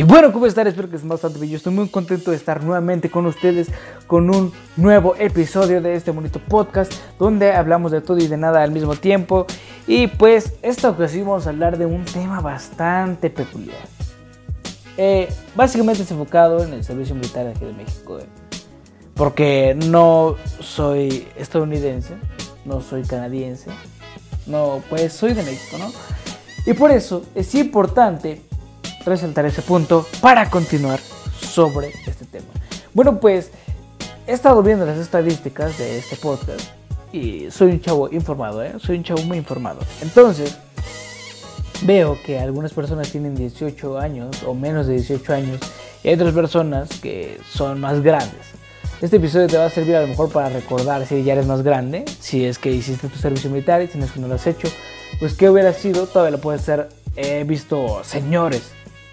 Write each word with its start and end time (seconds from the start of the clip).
Y 0.00 0.02
bueno, 0.02 0.32
¿cómo 0.32 0.46
están? 0.46 0.66
Espero 0.66 0.88
que 0.88 0.96
estén 0.96 1.10
bastante 1.10 1.38
bien. 1.38 1.50
Yo 1.50 1.56
estoy 1.58 1.74
muy 1.74 1.86
contento 1.90 2.30
de 2.30 2.38
estar 2.38 2.64
nuevamente 2.64 3.10
con 3.10 3.26
ustedes 3.26 3.68
con 4.06 4.34
un 4.34 4.50
nuevo 4.78 5.14
episodio 5.16 5.82
de 5.82 5.94
este 5.94 6.10
bonito 6.10 6.40
podcast 6.40 6.90
donde 7.18 7.52
hablamos 7.52 7.92
de 7.92 8.00
todo 8.00 8.16
y 8.16 8.26
de 8.26 8.38
nada 8.38 8.62
al 8.62 8.70
mismo 8.70 8.96
tiempo. 8.96 9.44
Y 9.86 10.06
pues 10.06 10.54
esta 10.62 10.88
ocasión 10.88 11.26
vamos 11.26 11.46
a 11.46 11.50
hablar 11.50 11.76
de 11.76 11.84
un 11.84 12.06
tema 12.06 12.40
bastante 12.40 13.28
peculiar. 13.28 13.76
Eh, 14.96 15.28
básicamente 15.54 16.02
es 16.02 16.10
enfocado 16.10 16.64
en 16.64 16.72
el 16.72 16.82
servicio 16.82 17.14
militar 17.14 17.46
aquí 17.48 17.66
de 17.66 17.74
México. 17.74 18.20
eh, 18.20 18.26
Porque 19.12 19.76
no 19.86 20.36
soy 20.60 21.28
estadounidense, 21.36 22.14
no 22.64 22.80
soy 22.80 23.02
canadiense, 23.02 23.68
no, 24.46 24.82
pues 24.88 25.12
soy 25.12 25.34
de 25.34 25.42
México, 25.42 25.76
¿no? 25.76 25.92
Y 26.64 26.72
por 26.72 26.90
eso 26.90 27.22
es 27.34 27.54
importante 27.54 28.48
resaltar 29.04 29.46
ese 29.46 29.62
punto 29.62 30.06
para 30.20 30.50
continuar 30.50 31.00
sobre 31.40 31.88
este 32.06 32.24
tema. 32.24 32.48
Bueno, 32.92 33.20
pues 33.20 33.50
he 34.26 34.32
estado 34.32 34.62
viendo 34.62 34.84
las 34.86 34.98
estadísticas 34.98 35.78
de 35.78 35.98
este 35.98 36.16
podcast 36.16 36.60
y 37.12 37.50
soy 37.50 37.72
un 37.72 37.80
chavo 37.80 38.08
informado, 38.12 38.62
¿eh? 38.62 38.74
Soy 38.78 38.96
un 38.96 39.04
chavo 39.04 39.22
muy 39.22 39.38
informado. 39.38 39.80
Entonces, 40.02 40.56
veo 41.82 42.18
que 42.24 42.38
algunas 42.38 42.72
personas 42.72 43.10
tienen 43.10 43.34
18 43.34 43.98
años 43.98 44.42
o 44.46 44.54
menos 44.54 44.86
de 44.86 44.94
18 44.94 45.32
años 45.32 45.60
y 46.02 46.08
hay 46.08 46.14
otras 46.14 46.34
personas 46.34 46.88
que 47.00 47.38
son 47.50 47.80
más 47.80 48.02
grandes. 48.02 48.40
Este 49.00 49.16
episodio 49.16 49.46
te 49.46 49.56
va 49.56 49.64
a 49.64 49.70
servir 49.70 49.96
a 49.96 50.02
lo 50.02 50.08
mejor 50.08 50.30
para 50.30 50.50
recordar 50.50 51.06
si 51.06 51.22
ya 51.24 51.32
eres 51.32 51.46
más 51.46 51.62
grande, 51.62 52.04
si 52.20 52.44
es 52.44 52.58
que 52.58 52.70
hiciste 52.70 53.08
tu 53.08 53.18
servicio 53.18 53.48
militar 53.48 53.80
y 53.80 53.86
si 53.86 53.96
no 53.96 54.04
es 54.04 54.12
que 54.12 54.20
no 54.20 54.28
lo 54.28 54.34
has 54.34 54.46
hecho, 54.46 54.68
pues 55.18 55.34
qué 55.34 55.48
hubiera 55.48 55.72
sido, 55.72 56.06
todavía 56.06 56.32
lo 56.32 56.40
puedes 56.40 56.62
hacer. 56.62 56.88
He 57.16 57.44
visto 57.44 58.02
señores 58.04 58.72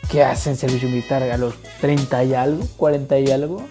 que 0.10 0.24
hacen 0.24 0.56
servicio 0.56 0.90
militar 0.90 1.24
a 1.24 1.38
los 1.38 1.56
30 1.82 2.24
y 2.24 2.34
algo, 2.34 2.66
40 2.78 3.20
y 3.20 3.32
algo. 3.32 3.68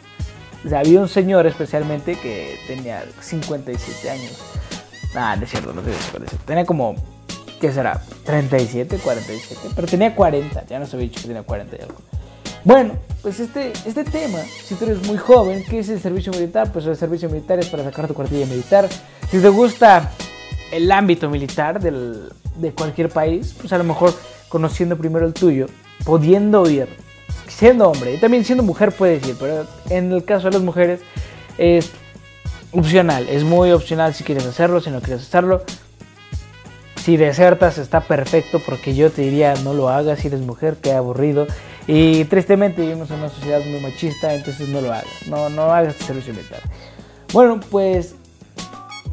O 0.64 0.68
sea, 0.68 0.80
había 0.80 1.00
un 1.00 1.08
señor 1.08 1.46
especialmente 1.46 2.18
que 2.18 2.58
tenía 2.66 3.04
57 3.20 4.10
años. 4.10 4.32
Ah, 5.14 5.36
es 5.40 5.50
cierto, 5.50 5.72
no 5.72 5.80
tenía 5.80 5.98
57. 5.98 6.42
Tenía 6.44 6.66
como, 6.66 6.94
¿qué 7.60 7.72
será? 7.72 8.02
37, 8.24 8.98
47. 8.98 9.70
Pero 9.74 9.86
tenía 9.86 10.14
40, 10.14 10.66
ya 10.66 10.78
no 10.78 10.84
había 10.84 10.98
dicho 10.98 11.20
que 11.20 11.28
tenía 11.28 11.42
40 11.42 11.76
y 11.76 11.82
algo. 11.82 11.96
Bueno, 12.64 12.94
pues 13.22 13.38
este, 13.38 13.72
este 13.84 14.02
tema, 14.02 14.40
si 14.64 14.74
tú 14.74 14.86
eres 14.86 15.06
muy 15.06 15.16
joven, 15.16 15.64
¿qué 15.70 15.78
es 15.78 15.88
el 15.88 16.00
servicio 16.00 16.32
militar? 16.32 16.72
Pues 16.72 16.84
el 16.86 16.96
servicio 16.96 17.30
militar 17.30 17.60
es 17.60 17.66
para 17.68 17.84
sacar 17.84 18.08
tu 18.08 18.14
cartilla 18.14 18.44
militar. 18.46 18.88
Si 19.30 19.38
te 19.38 19.48
gusta 19.48 20.10
el 20.72 20.90
ámbito 20.90 21.30
militar 21.30 21.80
del, 21.80 22.28
de 22.56 22.72
cualquier 22.72 23.08
país, 23.08 23.54
pues 23.58 23.72
a 23.72 23.78
lo 23.78 23.84
mejor 23.84 24.12
conociendo 24.48 24.96
primero 24.96 25.26
el 25.26 25.32
tuyo, 25.32 25.66
pudiendo 26.04 26.68
ir, 26.68 26.88
siendo 27.48 27.88
hombre 27.90 28.14
y 28.14 28.18
también 28.18 28.44
siendo 28.44 28.62
mujer 28.62 28.92
puedes 28.92 29.26
ir, 29.26 29.36
pero 29.38 29.66
en 29.90 30.12
el 30.12 30.24
caso 30.24 30.46
de 30.46 30.52
las 30.52 30.62
mujeres 30.62 31.00
es 31.58 31.90
opcional, 32.72 33.28
es 33.28 33.44
muy 33.44 33.72
opcional 33.72 34.14
si 34.14 34.24
quieres 34.24 34.46
hacerlo, 34.46 34.80
si 34.80 34.90
no 34.90 35.00
quieres 35.00 35.22
hacerlo. 35.22 35.62
Si 36.96 37.16
desertas 37.16 37.78
está 37.78 38.00
perfecto 38.00 38.60
porque 38.66 38.94
yo 38.96 39.12
te 39.12 39.22
diría 39.22 39.54
no 39.62 39.74
lo 39.74 39.88
hagas 39.88 40.18
si 40.18 40.26
eres 40.26 40.40
mujer, 40.40 40.78
qué 40.82 40.92
aburrido. 40.92 41.46
Y 41.86 42.24
tristemente 42.24 42.82
vivimos 42.82 43.10
en 43.10 43.20
una 43.20 43.28
sociedad 43.28 43.60
muy 43.64 43.80
machista, 43.80 44.34
entonces 44.34 44.68
no 44.68 44.80
lo 44.80 44.92
hagas, 44.92 45.06
no, 45.28 45.48
no 45.48 45.72
hagas 45.72 45.94
tu 45.94 46.04
servicio 46.04 46.34
militar. 46.34 46.60
Bueno, 47.32 47.60
pues 47.70 48.16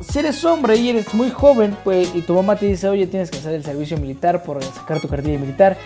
si 0.01 0.19
eres 0.19 0.43
hombre 0.43 0.75
y 0.77 0.89
eres 0.89 1.13
muy 1.13 1.29
joven, 1.29 1.77
pues, 1.83 2.13
y 2.15 2.21
tu 2.21 2.33
mamá 2.33 2.55
te 2.55 2.65
dice, 2.65 2.87
oye, 2.89 3.07
tienes 3.07 3.29
que 3.29 3.37
hacer 3.37 3.53
el 3.53 3.63
servicio 3.63 3.97
militar 3.97 4.43
por 4.43 4.63
sacar 4.63 4.99
tu 4.99 5.07
cartilla 5.07 5.37
militar, 5.37 5.77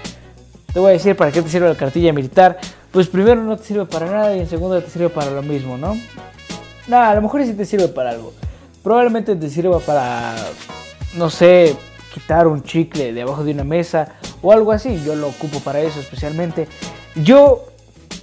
te 0.73 0.79
voy 0.79 0.89
a 0.89 0.93
decir 0.93 1.15
para 1.15 1.31
qué 1.31 1.41
te 1.41 1.49
sirve 1.49 1.67
la 1.69 1.75
cartilla 1.75 2.13
militar. 2.13 2.59
Pues 2.91 3.07
primero 3.07 3.41
no 3.43 3.57
te 3.57 3.63
sirve 3.63 3.85
para 3.85 4.05
nada 4.05 4.35
y 4.35 4.39
en 4.39 4.47
segundo 4.47 4.81
te 4.81 4.89
sirve 4.89 5.09
para 5.09 5.31
lo 5.31 5.41
mismo, 5.41 5.77
¿no? 5.77 5.95
Nada, 6.87 7.11
a 7.11 7.15
lo 7.15 7.21
mejor 7.21 7.43
sí 7.43 7.53
te 7.53 7.65
sirve 7.65 7.87
para 7.87 8.11
algo. 8.11 8.33
Probablemente 8.81 9.35
te 9.35 9.49
sirva 9.49 9.79
para, 9.79 10.35
no 11.15 11.29
sé, 11.29 11.75
quitar 12.13 12.47
un 12.47 12.63
chicle 12.63 13.13
de 13.13 13.21
abajo 13.21 13.43
de 13.43 13.51
una 13.51 13.63
mesa 13.63 14.13
o 14.41 14.51
algo 14.51 14.71
así. 14.71 15.01
Yo 15.05 15.15
lo 15.15 15.27
ocupo 15.27 15.59
para 15.59 15.81
eso 15.81 15.99
especialmente. 15.99 16.67
Yo 17.15 17.67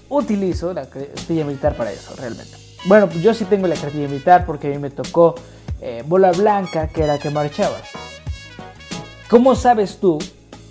utilizo 0.09 0.73
la 0.73 0.87
cartilla 0.87 1.45
militar 1.45 1.75
para 1.75 1.93
eso, 1.93 2.15
realmente. 2.17 2.57
Bueno, 2.87 3.09
pues 3.09 3.23
yo 3.23 3.35
sí 3.35 3.45
tengo 3.45 3.67
la 3.67 3.77
cartilla 3.77 4.09
militar 4.09 4.45
porque 4.47 4.69
a 4.69 4.71
mí 4.71 4.79
me 4.79 4.91
tocó 4.91 5.35
eh, 5.81 6.03
bola 6.07 6.33
blanca, 6.33 6.89
que 6.89 7.03
era 7.03 7.19
que 7.19 7.31
marchabas. 7.31 7.83
¿Cómo 9.29 9.55
sabes 9.55 9.99
tú 9.99 10.19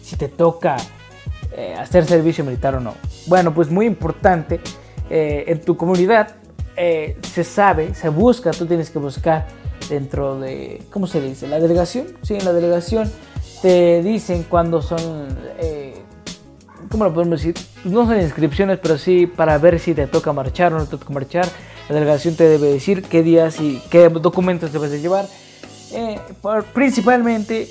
si 0.03 0.15
te 0.15 0.27
toca 0.27 0.77
eh, 1.55 1.75
hacer 1.77 2.05
servicio 2.05 2.43
militar 2.43 2.75
o 2.75 2.79
no? 2.79 2.95
Bueno, 3.27 3.53
pues 3.53 3.69
muy 3.69 3.85
importante, 3.85 4.59
eh, 5.09 5.45
en 5.47 5.61
tu 5.61 5.77
comunidad 5.77 6.35
eh, 6.75 7.17
se 7.33 7.43
sabe, 7.43 7.93
se 7.93 8.09
busca, 8.09 8.51
tú 8.51 8.65
tienes 8.65 8.89
que 8.89 8.99
buscar 8.99 9.47
dentro 9.89 10.39
de, 10.39 10.81
¿cómo 10.91 11.07
se 11.07 11.21
dice? 11.21 11.47
La 11.47 11.59
delegación, 11.59 12.07
sí, 12.21 12.35
en 12.35 12.45
la 12.45 12.53
delegación 12.53 13.11
te 13.61 14.01
dicen 14.01 14.45
cuándo 14.49 14.81
son, 14.81 15.27
¿cómo 16.89 17.05
lo 17.05 17.13
podemos 17.13 17.39
decir? 17.41 17.55
No 17.85 18.05
son 18.05 18.19
inscripciones, 18.19 18.79
pero 18.81 18.97
sí 18.97 19.27
para 19.27 19.57
ver 19.57 19.79
si 19.79 19.93
te 19.93 20.07
toca 20.07 20.33
marchar 20.33 20.73
o 20.73 20.77
no 20.79 20.85
te 20.85 20.97
toca 20.97 21.13
marchar. 21.13 21.47
La 21.89 21.95
delegación 21.95 22.35
te 22.35 22.47
debe 22.47 22.67
decir 22.71 23.03
qué 23.03 23.23
días 23.23 23.59
y 23.59 23.81
qué 23.89 24.09
documentos 24.09 24.71
debes 24.71 24.91
de 24.91 25.01
llevar. 25.01 25.25
Por- 26.41 26.63
principalmente 26.65 27.67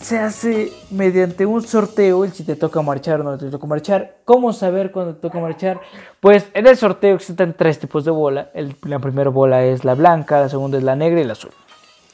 se 0.00 0.18
hace 0.18 0.72
mediante 0.90 1.46
un 1.46 1.62
sorteo 1.62 2.24
el 2.24 2.32
si 2.32 2.44
te 2.44 2.56
toca 2.56 2.82
marchar 2.82 3.20
o 3.20 3.24
no 3.24 3.38
te 3.38 3.50
toca 3.50 3.66
marchar. 3.66 4.16
¿Cómo 4.24 4.52
saber 4.52 4.90
cuándo 4.90 5.14
te 5.14 5.20
toca 5.20 5.38
marchar? 5.38 5.80
Pues 6.20 6.46
en 6.54 6.66
el 6.66 6.76
sorteo 6.76 7.14
existen 7.14 7.54
tres 7.56 7.78
tipos 7.78 8.04
de 8.04 8.10
bola. 8.10 8.50
La 8.82 8.98
primera 8.98 9.30
bola 9.30 9.64
es 9.64 9.84
la 9.84 9.94
blanca, 9.94 10.40
la 10.40 10.48
segunda 10.48 10.78
es 10.78 10.84
la 10.84 10.96
negra 10.96 11.20
y 11.20 11.24
la 11.24 11.32
azul. 11.32 11.52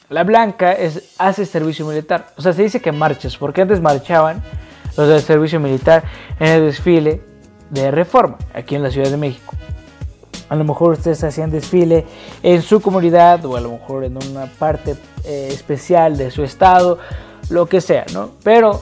La 0.09 0.23
blanca 0.23 0.73
es, 0.73 1.15
hace 1.17 1.45
servicio 1.45 1.85
militar. 1.85 2.27
O 2.37 2.41
sea, 2.41 2.53
se 2.53 2.63
dice 2.63 2.81
que 2.81 2.91
marchas, 2.91 3.37
porque 3.37 3.61
antes 3.61 3.81
marchaban 3.81 4.43
los 4.97 5.07
del 5.07 5.21
servicio 5.21 5.59
militar 5.59 6.03
en 6.39 6.47
el 6.47 6.65
desfile 6.65 7.21
de 7.69 7.91
reforma, 7.91 8.37
aquí 8.53 8.75
en 8.75 8.83
la 8.83 8.91
Ciudad 8.91 9.09
de 9.09 9.17
México. 9.17 9.53
A 10.49 10.55
lo 10.55 10.65
mejor 10.65 10.91
ustedes 10.91 11.23
hacían 11.23 11.49
desfile 11.49 12.05
en 12.43 12.61
su 12.61 12.81
comunidad 12.81 13.45
o 13.45 13.55
a 13.55 13.61
lo 13.61 13.71
mejor 13.71 14.03
en 14.03 14.17
una 14.17 14.47
parte 14.47 14.97
eh, 15.23 15.47
especial 15.49 16.17
de 16.17 16.29
su 16.29 16.43
estado, 16.43 16.99
lo 17.51 17.67
que 17.67 17.81
sea, 17.81 18.05
¿no? 18.13 18.31
Pero 18.43 18.81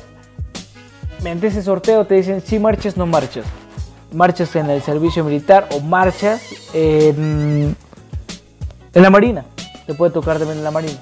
mediante 1.22 1.48
ese 1.48 1.62
sorteo 1.62 2.06
te 2.06 2.16
dicen 2.16 2.42
si 2.42 2.60
marchas, 2.60 2.96
no 2.96 3.06
marchas. 3.06 3.46
Marchas 4.14 4.56
en 4.56 4.70
el 4.70 4.82
servicio 4.82 5.24
militar 5.24 5.68
o 5.72 5.80
marchas 5.82 6.42
en, 6.74 7.76
en 8.94 9.02
la 9.04 9.10
marina. 9.10 9.46
Te 9.86 9.94
puede 9.94 10.12
tocar 10.12 10.38
también 10.38 10.60
en 10.60 10.64
la 10.64 10.72
marina. 10.72 11.00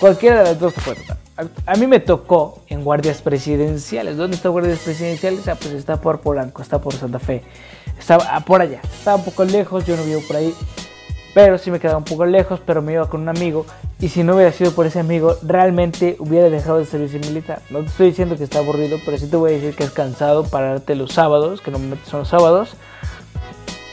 Cualquiera 0.00 0.38
de 0.38 0.44
las 0.44 0.60
dos 0.60 0.74
te 0.74 0.80
puede 0.80 1.00
tocar. 1.00 1.16
A, 1.36 1.72
a 1.72 1.76
mí 1.76 1.86
me 1.86 2.00
tocó 2.00 2.62
en 2.68 2.84
guardias 2.84 3.22
presidenciales. 3.22 4.16
¿Dónde 4.16 4.36
está 4.36 4.48
guardias 4.48 4.80
presidenciales? 4.80 5.46
Ah, 5.48 5.54
pues 5.54 5.72
está 5.72 6.00
por 6.00 6.20
Polanco, 6.20 6.62
está 6.62 6.80
por 6.80 6.94
Santa 6.94 7.18
Fe. 7.18 7.42
Estaba 7.98 8.24
ah, 8.30 8.40
por 8.40 8.60
allá. 8.60 8.80
Estaba 8.82 9.16
un 9.16 9.24
poco 9.24 9.44
lejos, 9.44 9.84
yo 9.86 9.96
no 9.96 10.04
vivo 10.04 10.20
por 10.26 10.36
ahí. 10.36 10.54
Pero 11.34 11.58
sí 11.58 11.70
me 11.70 11.78
quedaba 11.78 11.98
un 11.98 12.04
poco 12.04 12.26
lejos, 12.26 12.60
pero 12.64 12.82
me 12.82 12.94
iba 12.94 13.08
con 13.08 13.22
un 13.22 13.28
amigo. 13.28 13.66
Y 14.00 14.08
si 14.08 14.24
no 14.24 14.34
hubiera 14.34 14.52
sido 14.52 14.72
por 14.72 14.86
ese 14.86 14.98
amigo, 14.98 15.36
realmente 15.42 16.16
hubiera 16.18 16.50
dejado 16.50 16.78
el 16.78 16.86
servicio 16.86 17.20
militar. 17.20 17.60
No 17.70 17.80
te 17.80 17.86
estoy 17.86 18.08
diciendo 18.08 18.36
que 18.36 18.44
está 18.44 18.58
aburrido, 18.60 18.98
pero 19.04 19.18
sí 19.18 19.26
te 19.28 19.36
voy 19.36 19.52
a 19.52 19.54
decir 19.54 19.74
que 19.74 19.84
es 19.84 19.90
cansado 19.90 20.44
pararte 20.44 20.94
los 20.94 21.12
sábados, 21.12 21.60
que 21.60 21.70
normalmente 21.70 22.08
son 22.08 22.20
los 22.20 22.28
sábados. 22.28 22.74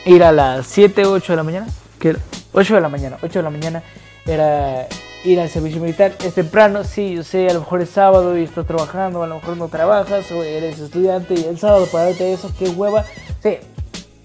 Ir 0.05 0.23
a 0.23 0.31
las 0.31 0.67
7, 0.67 1.05
8 1.05 1.33
de 1.33 1.37
la 1.37 1.43
mañana. 1.43 1.67
Que 1.99 2.09
era 2.09 2.19
8 2.53 2.75
de 2.75 2.81
la 2.81 2.89
mañana, 2.89 3.17
8 3.21 3.39
de 3.39 3.43
la 3.43 3.49
mañana 3.49 3.83
era 4.25 4.87
ir 5.23 5.39
al 5.39 5.49
servicio 5.49 5.81
militar. 5.81 6.13
Es 6.23 6.33
temprano, 6.33 6.83
sí, 6.83 7.15
yo 7.15 7.23
sé, 7.23 7.49
a 7.49 7.53
lo 7.53 7.61
mejor 7.61 7.81
es 7.81 7.89
sábado 7.89 8.37
y 8.37 8.43
estás 8.43 8.65
trabajando, 8.65 9.23
a 9.23 9.27
lo 9.27 9.35
mejor 9.35 9.57
no 9.57 9.67
trabajas 9.67 10.31
o 10.31 10.43
eres 10.43 10.79
estudiante 10.79 11.33
y 11.33 11.45
el 11.45 11.57
sábado 11.57 11.87
pararte 11.91 12.31
eso, 12.31 12.51
qué 12.57 12.69
hueva. 12.69 13.05
Sí, 13.41 13.57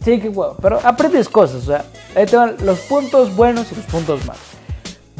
sí, 0.04 0.20
qué 0.20 0.28
hueva. 0.28 0.56
Pero 0.60 0.80
aprendes 0.82 1.28
cosas, 1.28 1.62
o 1.62 1.66
sea, 1.66 1.84
ahí 2.14 2.26
te 2.26 2.36
van 2.36 2.56
los 2.64 2.80
puntos 2.80 3.34
buenos 3.34 3.70
y 3.72 3.74
los 3.76 3.84
puntos 3.86 4.24
malos. 4.26 4.42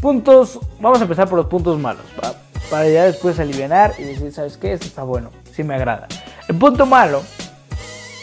Puntos, 0.01 0.59
vamos 0.81 0.99
a 1.01 1.03
empezar 1.03 1.29
por 1.29 1.39
los 1.39 1.47
puntos 1.47 1.79
malos, 1.79 2.05
¿va? 2.23 2.35
para 2.71 2.89
ya 2.89 3.05
después 3.05 3.39
aliviar 3.41 3.95
y 3.99 4.05
decir, 4.05 4.33
¿sabes 4.33 4.57
qué? 4.57 4.73
Esto 4.73 4.87
está 4.87 5.03
bueno, 5.03 5.31
sí 5.53 5.65
me 5.65 5.75
agrada. 5.75 6.07
El 6.49 6.57
punto 6.57 6.87
malo 6.87 7.21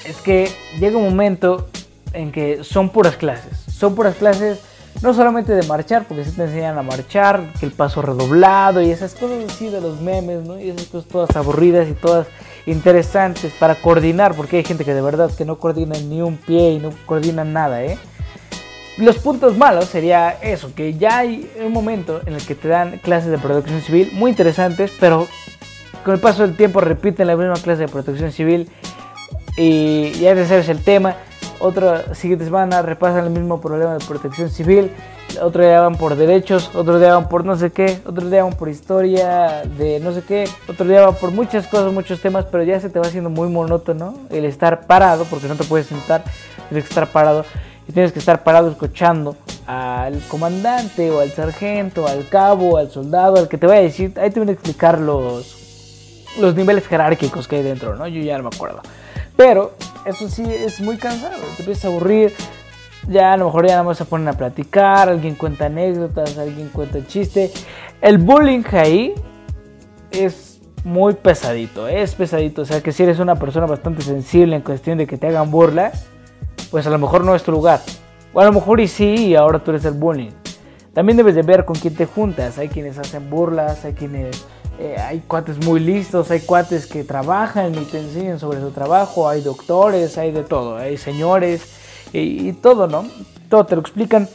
es 0.05 0.17
que 0.17 0.49
llega 0.79 0.97
un 0.97 1.03
momento 1.03 1.67
en 2.13 2.31
que 2.31 2.63
son 2.63 2.89
puras 2.89 3.17
clases. 3.17 3.57
Son 3.71 3.93
puras 3.93 4.15
clases 4.15 4.59
no 5.01 5.13
solamente 5.13 5.53
de 5.53 5.63
marchar, 5.63 6.05
porque 6.07 6.23
sí 6.23 6.31
te 6.31 6.43
enseñan 6.43 6.77
a 6.77 6.81
marchar, 6.81 7.53
que 7.59 7.65
el 7.65 7.71
paso 7.71 8.01
redoblado 8.01 8.81
y 8.81 8.89
esas 8.89 9.13
cosas 9.13 9.43
así 9.47 9.69
de 9.69 9.81
los 9.81 10.01
memes, 10.01 10.43
¿no? 10.43 10.59
Y 10.59 10.69
esas 10.69 10.87
cosas 10.87 11.07
todas 11.09 11.35
aburridas 11.35 11.87
y 11.89 11.93
todas 11.93 12.25
interesantes 12.67 13.51
para 13.53 13.75
coordinar, 13.75 14.35
porque 14.35 14.57
hay 14.57 14.63
gente 14.63 14.85
que 14.85 14.93
de 14.93 15.01
verdad 15.01 15.31
que 15.35 15.45
no 15.45 15.57
coordina 15.57 15.97
ni 15.97 16.21
un 16.21 16.37
pie 16.37 16.73
y 16.73 16.79
no 16.79 16.91
coordina 17.07 17.43
nada, 17.43 17.83
¿eh? 17.83 17.97
Los 18.97 19.17
puntos 19.17 19.57
malos 19.57 19.85
sería 19.85 20.31
eso, 20.41 20.73
que 20.75 20.93
ya 20.95 21.19
hay 21.19 21.49
un 21.63 21.71
momento 21.71 22.21
en 22.25 22.33
el 22.33 22.45
que 22.45 22.55
te 22.55 22.67
dan 22.67 22.99
clases 22.99 23.31
de 23.31 23.37
protección 23.37 23.81
civil 23.81 24.11
muy 24.13 24.31
interesantes, 24.31 24.91
pero 24.99 25.27
con 26.03 26.13
el 26.13 26.19
paso 26.19 26.43
del 26.43 26.55
tiempo 26.55 26.81
repiten 26.81 27.27
la 27.27 27.35
misma 27.35 27.55
clase 27.55 27.81
de 27.81 27.87
protección 27.87 28.31
civil 28.31 28.69
Y 29.57 30.11
ya 30.19 30.35
sabes 30.45 30.69
el 30.69 30.83
tema. 30.83 31.15
Otra 31.59 32.13
siguiente 32.13 32.45
semana 32.45 32.83
repasan 32.83 33.25
el 33.25 33.31
mismo 33.31 33.59
problema 33.59 33.97
de 33.97 34.05
protección 34.05 34.49
civil. 34.49 34.91
Otro 35.41 35.63
día 35.63 35.81
van 35.81 35.95
por 35.95 36.15
derechos, 36.15 36.71
otro 36.73 36.99
día 36.99 37.13
van 37.13 37.29
por 37.29 37.45
no 37.45 37.55
sé 37.55 37.71
qué, 37.71 37.99
otro 38.05 38.27
día 38.29 38.43
van 38.43 38.53
por 38.53 38.69
historia 38.69 39.63
de 39.77 39.99
no 39.99 40.11
sé 40.11 40.23
qué, 40.23 40.45
otro 40.67 40.87
día 40.87 41.05
van 41.05 41.15
por 41.15 41.31
muchas 41.31 41.67
cosas, 41.67 41.93
muchos 41.93 42.21
temas, 42.21 42.45
pero 42.45 42.63
ya 42.63 42.79
se 42.79 42.89
te 42.89 42.97
va 42.97 43.05
haciendo 43.05 43.29
muy 43.29 43.47
monótono 43.49 44.15
el 44.29 44.45
estar 44.45 44.87
parado, 44.87 45.25
porque 45.25 45.47
no 45.47 45.55
te 45.55 45.63
puedes 45.63 45.87
sentar, 45.87 46.23
tienes 46.69 46.85
que 46.85 46.89
estar 46.89 47.07
parado 47.11 47.45
y 47.87 47.91
tienes 47.91 48.11
que 48.11 48.19
estar 48.19 48.43
parado 48.43 48.69
escuchando 48.69 49.35
al 49.67 50.19
comandante 50.27 51.11
o 51.11 51.19
al 51.19 51.31
sargento, 51.31 52.07
al 52.07 52.27
cabo, 52.27 52.77
al 52.77 52.89
soldado, 52.89 53.37
al 53.37 53.47
que 53.47 53.57
te 53.57 53.67
vaya 53.67 53.81
a 53.81 53.83
decir, 53.83 54.13
ahí 54.19 54.31
te 54.31 54.39
van 54.39 54.49
a 54.49 54.53
explicar 54.53 54.99
los, 54.99 56.25
los 56.39 56.55
niveles 56.55 56.87
jerárquicos 56.87 57.47
que 57.47 57.57
hay 57.57 57.63
dentro, 57.63 57.95
¿no? 57.95 58.07
Yo 58.07 58.21
ya 58.21 58.37
no 58.37 58.49
me 58.49 58.55
acuerdo. 58.55 58.81
Pero 59.35 59.73
eso 60.05 60.29
sí 60.29 60.43
es 60.43 60.81
muy 60.81 60.97
cansado, 60.97 61.37
te 61.55 61.61
empiezas 61.61 61.85
a 61.85 61.87
aburrir, 61.89 62.33
ya 63.07 63.33
a 63.33 63.37
lo 63.37 63.45
mejor 63.45 63.65
ya 63.67 63.73
nada 63.73 63.83
más 63.83 63.97
se 63.97 64.03
a 64.03 64.33
platicar, 64.33 65.09
alguien 65.09 65.35
cuenta 65.35 65.67
anécdotas, 65.67 66.37
alguien 66.37 66.69
cuenta 66.69 67.05
chiste. 67.07 67.51
El 68.01 68.17
bullying 68.17 68.63
ahí 68.71 69.13
es 70.11 70.61
muy 70.83 71.13
pesadito, 71.13 71.87
es 71.87 72.15
pesadito, 72.15 72.61
o 72.61 72.65
sea 72.65 72.81
que 72.81 72.91
si 72.91 73.03
eres 73.03 73.19
una 73.19 73.35
persona 73.35 73.65
bastante 73.65 74.01
sensible 74.01 74.55
en 74.55 74.61
cuestión 74.61 74.97
de 74.97 75.07
que 75.07 75.17
te 75.17 75.27
hagan 75.27 75.51
burla, 75.51 75.91
pues 76.71 76.85
a 76.87 76.89
lo 76.89 76.97
mejor 76.97 77.23
no 77.23 77.35
es 77.35 77.43
tu 77.43 77.51
lugar. 77.51 77.81
O 78.33 78.39
a 78.39 78.45
lo 78.45 78.51
mejor 78.51 78.79
y 78.79 78.87
sí, 78.87 79.27
y 79.27 79.35
ahora 79.35 79.59
tú 79.59 79.71
eres 79.71 79.85
el 79.85 79.93
bullying. 79.93 80.31
También 80.93 81.17
debes 81.17 81.35
de 81.35 81.43
ver 81.43 81.65
con 81.65 81.75
quién 81.75 81.95
te 81.95 82.05
juntas. 82.05 82.57
Hay 82.57 82.69
quienes 82.69 82.97
hacen 82.97 83.29
burlas, 83.29 83.85
hay 83.85 83.93
quienes... 83.93 84.45
Eh, 84.79 84.95
hay 84.99 85.21
cuates 85.21 85.63
muy 85.65 85.79
listos, 85.79 86.29
hay 86.29 86.41
cuates 86.41 86.85
que 86.85 87.03
trabajan 87.03 87.73
y 87.73 87.85
te 87.85 87.99
enseñan 87.99 88.37
sobre 88.37 88.59
su 88.59 88.69
trabajo, 88.69 89.27
hay 89.27 89.41
doctores, 89.41 90.19
hay 90.19 90.31
de 90.31 90.43
todo, 90.43 90.77
hay 90.77 90.97
señores 90.97 91.63
y, 92.13 92.53
todo, 92.53 92.87
¿no? 92.87 93.05
Todo 93.49 93.65
te 93.65 93.75
lo 93.75 93.81
explican. 93.81 94.27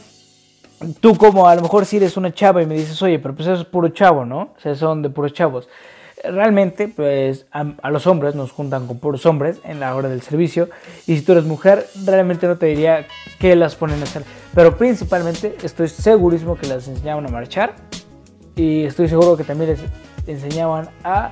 Tú 0.99 1.15
como 1.15 1.47
a 1.47 1.55
lo 1.55 1.61
mejor 1.61 1.85
si 1.85 1.97
eres 1.97 2.17
una 2.17 2.33
chava 2.33 2.61
y 2.61 2.65
me 2.65 2.75
dices, 2.75 3.01
oye, 3.01 3.19
pero 3.19 3.33
pues 3.33 3.47
eso 3.47 3.61
es 3.61 3.67
puro 3.67 3.89
chavo, 3.89 4.25
¿no? 4.25 4.49
O 4.57 4.59
sea, 4.59 4.75
son 4.75 5.01
de 5.01 5.09
puros 5.09 5.33
chavos 5.33 5.67
realmente, 6.23 6.87
pues 6.87 7.45
a, 7.51 7.89
los 7.89 8.07
hombres 8.07 8.35
nos 8.35 8.51
juntan 8.51 8.87
con 8.87 8.99
puros 8.99 9.25
hombres 9.25 9.59
en 9.63 9.79
la 9.79 9.95
hora 9.95 10.09
del 10.09 10.21
servicio. 10.21 10.69
Y 11.05 11.17
si 11.17 11.21
tú 11.23 11.33
eres 11.33 11.45
mujer, 11.45 11.87
realmente 12.05 12.47
no 12.47 12.57
te 12.57 12.67
diría 12.67 13.07
qué 13.39 13.55
las 13.55 13.75
ponen 13.75 13.99
a 13.99 14.03
hacer. 14.03 14.23
Pero 14.53 14.77
principalmente 14.77 15.57
estoy 15.63 15.87
segurísimo 15.87 16.55
que 16.55 16.67
las 16.67 16.87
enseñaban 16.87 17.25
a 17.25 17.29
marchar. 17.29 17.75
Y 18.55 18.83
estoy 18.83 19.09
seguro 19.09 19.35
que 19.35 19.43
también 19.43 19.71
les 19.71 19.79
enseñaban 20.27 20.89
a, 21.03 21.31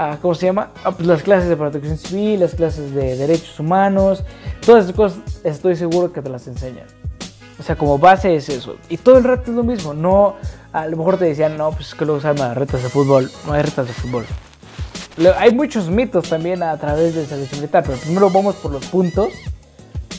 a 0.00 0.16
¿cómo 0.16 0.34
se 0.34 0.46
llama? 0.46 0.70
pues, 0.82 1.06
las 1.06 1.22
clases 1.22 1.50
de 1.50 1.56
protección 1.56 1.98
civil, 1.98 2.40
las 2.40 2.54
clases 2.54 2.94
de 2.94 3.16
derechos 3.16 3.60
humanos. 3.60 4.24
Todas 4.64 4.84
esas 4.84 4.96
cosas 4.96 5.18
estoy 5.44 5.76
seguro 5.76 6.10
que 6.10 6.22
te 6.22 6.30
las 6.30 6.46
enseñan. 6.46 6.86
O 7.58 7.62
sea, 7.62 7.76
como 7.76 7.98
base 7.98 8.34
es 8.34 8.48
eso. 8.48 8.76
Y 8.88 8.96
todo 8.96 9.18
el 9.18 9.24
rato 9.24 9.50
es 9.50 9.56
lo 9.56 9.62
mismo. 9.62 9.92
No, 9.92 10.36
a 10.72 10.86
lo 10.86 10.96
mejor 10.96 11.18
te 11.18 11.26
decían, 11.26 11.58
no, 11.58 11.70
pues 11.72 11.88
es 11.88 11.94
que 11.94 12.06
luego 12.06 12.18
usan 12.18 12.36
las 12.38 12.56
retas 12.56 12.82
de 12.82 12.88
fútbol. 12.88 13.30
No 13.46 13.52
hay 13.52 13.60
retas 13.60 13.88
de 13.88 13.92
fútbol. 13.92 14.24
Hay 15.38 15.54
muchos 15.54 15.90
mitos 15.90 16.30
también 16.30 16.62
a 16.62 16.78
través 16.78 17.14
del 17.14 17.26
servicio 17.26 17.58
militar, 17.58 17.84
pero 17.84 17.98
primero 17.98 18.30
vamos 18.30 18.56
por 18.56 18.72
los 18.72 18.86
puntos 18.86 19.28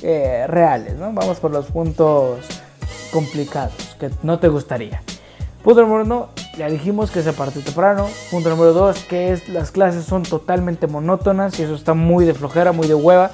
eh, 0.03 0.45
reales, 0.47 0.95
¿no? 0.95 1.11
Vamos 1.11 1.39
por 1.39 1.49
los 1.49 1.65
puntos 1.65 2.45
complicados 3.11 3.95
que 3.99 4.11
no 4.21 4.37
te 4.37 4.47
gustaría. 4.47 5.01
Punto 5.63 5.81
número 5.81 6.03
uno, 6.03 6.29
ya 6.61 6.69
dijimos 6.69 7.09
que 7.09 7.23
se 7.23 7.33
parte 7.33 7.59
temprano. 7.61 8.07
Punto 8.29 8.51
número 8.51 8.71
dos, 8.71 8.99
que 9.05 9.31
es 9.31 9.49
las 9.49 9.71
clases 9.71 10.05
son 10.05 10.21
totalmente 10.21 10.85
monótonas 10.85 11.59
y 11.59 11.63
eso 11.63 11.73
está 11.73 11.95
muy 11.95 12.23
de 12.23 12.35
flojera, 12.35 12.71
muy 12.71 12.87
de 12.87 12.93
hueva. 12.93 13.31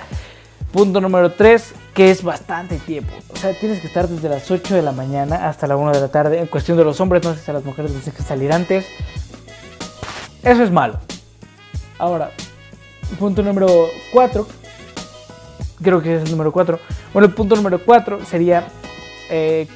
Punto 0.72 1.02
número 1.02 1.34
3, 1.34 1.74
que 1.94 2.10
es 2.10 2.24
bastante 2.24 2.78
tiempo. 2.78 3.12
O 3.34 3.36
sea, 3.36 3.52
tienes 3.54 3.82
que 3.82 3.88
estar 3.88 4.08
desde 4.08 4.30
las 4.30 4.50
8 4.50 4.76
de 4.76 4.82
la 4.82 4.94
mañana 4.94 5.50
hasta 5.50 5.68
la 5.68 5.76
1 5.76 5.92
de 5.92 6.00
la 6.00 6.08
tarde. 6.08 6.40
En 6.40 6.48
cuestión 6.48 6.78
de 6.78 6.86
los 6.86 7.02
hombres, 7.02 7.22
no 7.26 7.34
sé 7.34 7.42
si 7.42 7.52
a 7.52 7.54
las 7.54 7.66
mujeres 7.66 7.92
les 7.92 8.14
que 8.14 8.24
salir 8.24 8.54
antes. 8.54 8.86
Eso 10.42 10.64
es 10.64 10.72
malo. 10.72 10.98
Ahora, 12.00 12.32
punto 13.20 13.44
número 13.44 13.68
4. 14.14 14.48
Creo 15.84 16.02
que 16.02 16.16
es 16.16 16.24
el 16.24 16.32
número 16.32 16.54
4. 16.54 16.80
Bueno, 17.12 17.28
el 17.28 17.34
punto 17.34 17.58
número 17.58 17.84
4 17.84 18.24
sería... 18.26 18.68
Eh, 19.30 19.68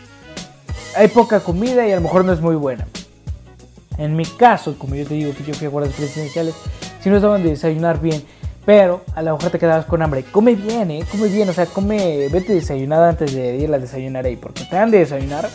hay 0.95 1.09
poca 1.09 1.41
comida 1.41 1.85
y 1.85 1.91
a 1.91 1.95
lo 1.95 2.01
mejor 2.01 2.23
no 2.23 2.31
es 2.31 2.39
muy 2.39 2.55
buena. 2.55 2.87
En 4.01 4.15
mi 4.15 4.25
caso, 4.25 4.77
como 4.77 4.95
yo 4.95 5.05
te 5.05 5.13
digo 5.13 5.33
que 5.33 5.43
yo 5.43 5.53
fui 5.53 5.67
a 5.67 5.69
guardias 5.69 5.95
presidenciales, 5.95 6.55
si 7.01 7.09
no 7.09 7.15
estaban 7.15 7.43
de 7.43 7.49
desayunar 7.49 8.01
bien 8.01 8.23
pero 8.65 9.01
a 9.15 9.21
lo 9.21 9.35
mejor 9.35 9.51
te 9.51 9.59
quedabas 9.59 9.85
con 9.85 10.01
hambre. 10.01 10.23
Come 10.31 10.55
bien, 10.55 10.91
¿eh? 10.91 11.03
Come 11.09 11.27
bien, 11.27 11.49
o 11.49 11.53
sea, 11.53 11.65
come, 11.65 12.27
vete 12.31 12.53
desayunada 12.53 13.09
antes 13.09 13.33
de 13.33 13.57
ir 13.57 13.73
a 13.73 13.79
desayunar 13.79 14.25
ahí, 14.25 14.35
porque 14.35 14.65
te 14.65 14.75
dan 14.75 14.91
de 14.91 14.99
desayunar. 14.99 15.49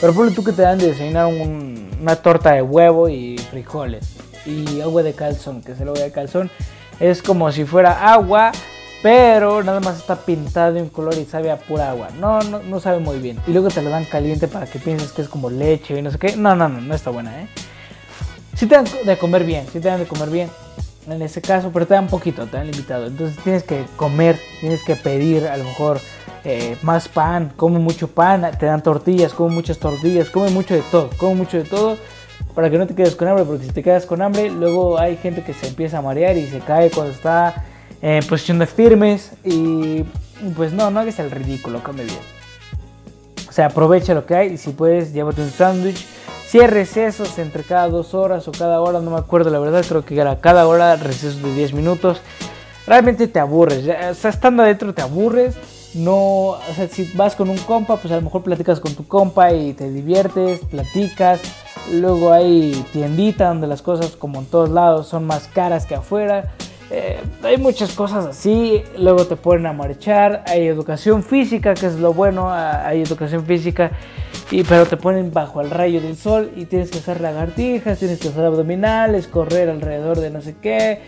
Pero 0.00 0.12
ponle 0.12 0.32
tú 0.32 0.42
que 0.44 0.52
te 0.52 0.62
dan 0.62 0.78
de 0.78 0.88
desayunar 0.88 1.26
una 1.26 2.16
torta 2.16 2.52
de 2.52 2.62
huevo 2.62 3.08
y 3.08 3.38
frijoles 3.38 4.16
y 4.44 4.80
agua 4.80 5.02
de 5.02 5.14
calzón, 5.14 5.62
que 5.62 5.72
es 5.72 5.80
el 5.80 5.88
agua 5.88 6.00
de 6.00 6.12
calzón. 6.12 6.50
Es 7.00 7.22
como 7.22 7.50
si 7.52 7.64
fuera 7.64 8.12
agua, 8.12 8.52
pero 9.06 9.62
nada 9.62 9.78
más 9.78 9.98
está 9.98 10.16
pintado 10.16 10.72
de 10.72 10.82
un 10.82 10.88
color 10.88 11.14
y 11.16 11.24
sabe 11.24 11.52
a 11.52 11.58
pura 11.58 11.90
agua. 11.90 12.08
No, 12.18 12.40
no, 12.40 12.58
no 12.58 12.80
sabe 12.80 12.98
muy 12.98 13.20
bien. 13.20 13.38
Y 13.46 13.52
luego 13.52 13.68
te 13.68 13.80
lo 13.80 13.88
dan 13.88 14.04
caliente 14.04 14.48
para 14.48 14.66
que 14.66 14.80
pienses 14.80 15.12
que 15.12 15.22
es 15.22 15.28
como 15.28 15.48
leche 15.48 15.96
y 15.96 16.02
no 16.02 16.10
sé 16.10 16.18
qué. 16.18 16.36
No, 16.36 16.56
no, 16.56 16.68
no, 16.68 16.80
no 16.80 16.92
está 16.92 17.10
buena, 17.10 17.40
¿eh? 17.40 17.46
Si 18.56 18.66
te 18.66 18.74
dan 18.74 18.84
de 19.04 19.16
comer 19.16 19.44
bien, 19.44 19.64
si 19.68 19.78
te 19.78 19.86
dan 19.86 20.00
de 20.00 20.06
comer 20.06 20.28
bien 20.28 20.50
en 21.08 21.22
ese 21.22 21.40
caso, 21.40 21.70
pero 21.72 21.86
te 21.86 21.94
dan 21.94 22.08
poquito, 22.08 22.46
te 22.46 22.56
dan 22.56 22.68
limitado. 22.68 23.06
Entonces 23.06 23.38
tienes 23.44 23.62
que 23.62 23.84
comer, 23.94 24.40
tienes 24.58 24.82
que 24.82 24.96
pedir 24.96 25.46
a 25.46 25.56
lo 25.56 25.62
mejor 25.62 26.00
eh, 26.42 26.76
más 26.82 27.06
pan, 27.06 27.52
come 27.54 27.78
mucho 27.78 28.08
pan, 28.08 28.50
te 28.58 28.66
dan 28.66 28.82
tortillas, 28.82 29.32
come 29.34 29.54
muchas 29.54 29.78
tortillas, 29.78 30.30
come 30.30 30.50
mucho 30.50 30.74
de 30.74 30.82
todo, 30.82 31.10
come 31.16 31.36
mucho 31.36 31.58
de 31.58 31.62
todo 31.62 31.96
para 32.56 32.70
que 32.70 32.78
no 32.78 32.88
te 32.88 32.96
quedes 32.96 33.14
con 33.14 33.28
hambre, 33.28 33.44
porque 33.44 33.66
si 33.66 33.70
te 33.70 33.84
quedas 33.84 34.04
con 34.04 34.20
hambre, 34.20 34.50
luego 34.50 34.98
hay 34.98 35.16
gente 35.16 35.44
que 35.44 35.54
se 35.54 35.68
empieza 35.68 35.98
a 35.98 36.02
marear 36.02 36.36
y 36.36 36.48
se 36.48 36.58
cae 36.58 36.90
cuando 36.90 37.12
está 37.12 37.62
en 38.14 38.26
posición 38.26 38.58
de 38.58 38.66
firmes 38.66 39.32
y 39.44 40.04
pues 40.54 40.72
no, 40.72 40.90
no 40.90 41.00
hagas 41.00 41.18
el 41.18 41.30
ridículo, 41.30 41.82
come 41.82 42.04
bien. 42.04 42.18
O 43.48 43.52
sea, 43.52 43.66
aprovecha 43.66 44.14
lo 44.14 44.26
que 44.26 44.34
hay 44.34 44.52
y 44.52 44.58
si 44.58 44.70
puedes, 44.70 45.12
llévate 45.12 45.42
un 45.42 45.50
sándwich 45.50 46.06
si 46.46 46.60
hay 46.60 46.68
recesos 46.68 47.38
entre 47.40 47.64
cada 47.64 47.88
dos 47.88 48.14
horas 48.14 48.46
o 48.46 48.52
cada 48.52 48.80
hora, 48.80 49.00
no 49.00 49.10
me 49.10 49.18
acuerdo 49.18 49.50
la 49.50 49.58
verdad, 49.58 49.84
creo 49.86 50.04
que 50.04 50.18
era 50.18 50.40
cada 50.40 50.68
hora 50.68 50.94
recesos 50.94 51.42
de 51.42 51.52
10 51.52 51.72
minutos. 51.72 52.20
Realmente 52.86 53.26
te 53.26 53.40
aburres, 53.40 53.80
o 53.80 54.14
sea, 54.14 54.30
estando 54.30 54.62
adentro 54.62 54.94
te 54.94 55.02
aburres. 55.02 55.56
No, 55.94 56.50
o 56.50 56.74
sea, 56.76 56.86
si 56.86 57.10
vas 57.14 57.34
con 57.34 57.50
un 57.50 57.58
compa, 57.58 57.96
pues 57.96 58.12
a 58.12 58.16
lo 58.16 58.22
mejor 58.22 58.44
platicas 58.44 58.78
con 58.78 58.94
tu 58.94 59.08
compa 59.08 59.52
y 59.52 59.72
te 59.72 59.90
diviertes, 59.90 60.60
platicas. 60.60 61.40
Luego 61.92 62.32
hay 62.32 62.72
tiendita 62.92 63.48
donde 63.48 63.66
las 63.66 63.82
cosas, 63.82 64.14
como 64.14 64.38
en 64.38 64.46
todos 64.46 64.70
lados, 64.70 65.08
son 65.08 65.26
más 65.26 65.48
caras 65.48 65.84
que 65.84 65.96
afuera. 65.96 66.54
Eh, 66.90 67.20
hay 67.42 67.56
muchas 67.56 67.92
cosas 67.94 68.26
así, 68.26 68.82
luego 68.96 69.26
te 69.26 69.34
ponen 69.34 69.66
a 69.66 69.72
marchar, 69.72 70.44
hay 70.46 70.68
educación 70.68 71.24
física, 71.24 71.74
que 71.74 71.86
es 71.86 71.96
lo 71.96 72.12
bueno, 72.12 72.52
hay 72.52 73.02
educación 73.02 73.44
física 73.44 73.90
y, 74.52 74.62
pero 74.62 74.86
te 74.86 74.96
ponen 74.96 75.32
bajo 75.32 75.60
el 75.60 75.70
rayo 75.70 76.00
del 76.00 76.16
sol 76.16 76.52
y 76.54 76.66
tienes 76.66 76.90
que 76.92 76.98
hacer 76.98 77.20
lagartijas, 77.20 77.98
tienes 77.98 78.20
que 78.20 78.28
hacer 78.28 78.44
abdominales, 78.44 79.26
correr 79.26 79.68
alrededor 79.68 80.20
de 80.20 80.30
no 80.30 80.40
sé 80.40 80.54
qué. 80.62 81.00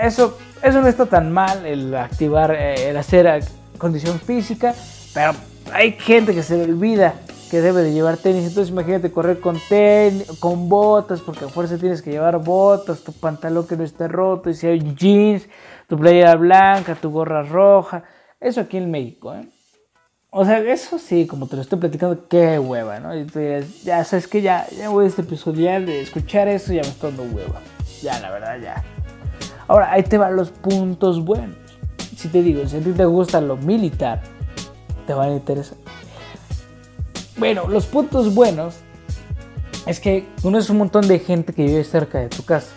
Eso, 0.00 0.38
eso 0.62 0.80
no 0.80 0.88
está 0.88 1.04
tan 1.04 1.30
mal, 1.30 1.66
el 1.66 1.94
activar, 1.94 2.52
eh, 2.52 2.88
el 2.88 2.96
hacer 2.96 3.44
condición 3.76 4.18
física, 4.18 4.74
pero 5.12 5.32
hay 5.74 5.92
gente 5.92 6.34
que 6.34 6.42
se 6.42 6.56
le 6.56 6.64
olvida 6.64 7.14
que 7.50 7.60
debe 7.60 7.82
de 7.82 7.92
llevar 7.92 8.16
tenis. 8.16 8.46
Entonces 8.46 8.70
imagínate 8.70 9.12
correr 9.12 9.40
con 9.40 9.58
tenis, 9.68 10.26
con 10.40 10.68
botas, 10.68 11.20
porque 11.20 11.44
a 11.44 11.48
fuerza 11.48 11.78
tienes 11.78 12.02
que 12.02 12.10
llevar 12.10 12.42
botas, 12.42 13.02
tu 13.02 13.12
pantalón 13.12 13.66
que 13.66 13.76
no 13.76 13.84
esté 13.84 14.08
roto, 14.08 14.50
y 14.50 14.54
si 14.54 14.66
hay 14.66 14.94
jeans, 14.94 15.48
tu 15.88 15.98
playera 15.98 16.34
blanca, 16.36 16.94
tu 16.94 17.10
gorra 17.10 17.42
roja. 17.42 18.04
Eso 18.40 18.60
aquí 18.60 18.76
en 18.76 18.90
México, 18.90 19.34
¿eh? 19.34 19.48
O 20.30 20.44
sea, 20.44 20.58
eso 20.58 20.98
sí, 20.98 21.26
como 21.26 21.46
te 21.46 21.56
lo 21.56 21.62
estoy 21.62 21.78
platicando, 21.78 22.28
qué 22.28 22.58
hueva, 22.58 23.00
¿no? 23.00 23.16
Y 23.16 23.24
tú 23.24 23.40
ya 23.84 24.04
sabes 24.04 24.28
que 24.28 24.42
ya, 24.42 24.66
ya 24.76 24.90
voy 24.90 25.06
a 25.06 25.08
este 25.08 25.22
episodio 25.22 25.70
de 25.80 26.02
escuchar 26.02 26.48
eso, 26.48 26.74
ya 26.74 26.82
me 26.82 26.88
está 26.88 27.06
dando 27.06 27.22
hueva. 27.22 27.62
Ya, 28.02 28.20
la 28.20 28.30
verdad, 28.30 28.58
ya. 28.60 28.84
Ahora, 29.66 29.92
ahí 29.92 30.02
te 30.02 30.18
van 30.18 30.36
los 30.36 30.50
puntos 30.50 31.24
buenos. 31.24 31.56
Si 32.16 32.28
te 32.28 32.42
digo, 32.42 32.66
si 32.66 32.76
a 32.76 32.80
ti 32.80 32.92
te 32.92 33.04
gusta 33.04 33.40
lo 33.40 33.56
militar, 33.56 34.20
te 35.06 35.14
van 35.14 35.30
a 35.30 35.34
interesar. 35.36 35.78
Bueno, 37.36 37.68
los 37.68 37.86
puntos 37.86 38.34
buenos 38.34 38.76
es 39.86 40.00
que 40.00 40.26
conoces 40.42 40.70
un 40.70 40.78
montón 40.78 41.06
de 41.06 41.18
gente 41.18 41.52
que 41.52 41.64
vive 41.64 41.84
cerca 41.84 42.18
de 42.18 42.28
tu 42.28 42.44
casa. 42.44 42.68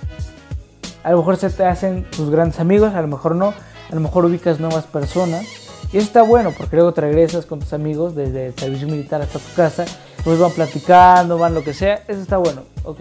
A 1.03 1.11
lo 1.11 1.17
mejor 1.17 1.37
se 1.37 1.49
te 1.49 1.65
hacen 1.65 2.03
tus 2.11 2.29
grandes 2.29 2.59
amigos, 2.59 2.93
a 2.93 3.01
lo 3.01 3.07
mejor 3.07 3.35
no. 3.35 3.53
A 3.89 3.95
lo 3.95 4.01
mejor 4.01 4.25
ubicas 4.25 4.59
nuevas 4.59 4.85
personas 4.85 5.45
y 5.91 5.97
eso 5.97 6.05
está 6.05 6.21
bueno 6.21 6.53
porque 6.55 6.75
luego 6.75 6.93
te 6.93 7.01
regresas 7.01 7.47
con 7.47 7.59
tus 7.59 7.73
amigos 7.73 8.13
desde 8.13 8.47
el 8.47 8.53
servicio 8.53 8.87
militar 8.87 9.19
hasta 9.19 9.39
tu 9.39 9.51
casa, 9.55 9.85
pues 10.23 10.37
van 10.37 10.51
platicando, 10.51 11.39
van 11.39 11.55
lo 11.55 11.63
que 11.63 11.73
sea, 11.73 12.03
eso 12.07 12.21
está 12.21 12.37
bueno. 12.37 12.61
Ok, 12.83 12.99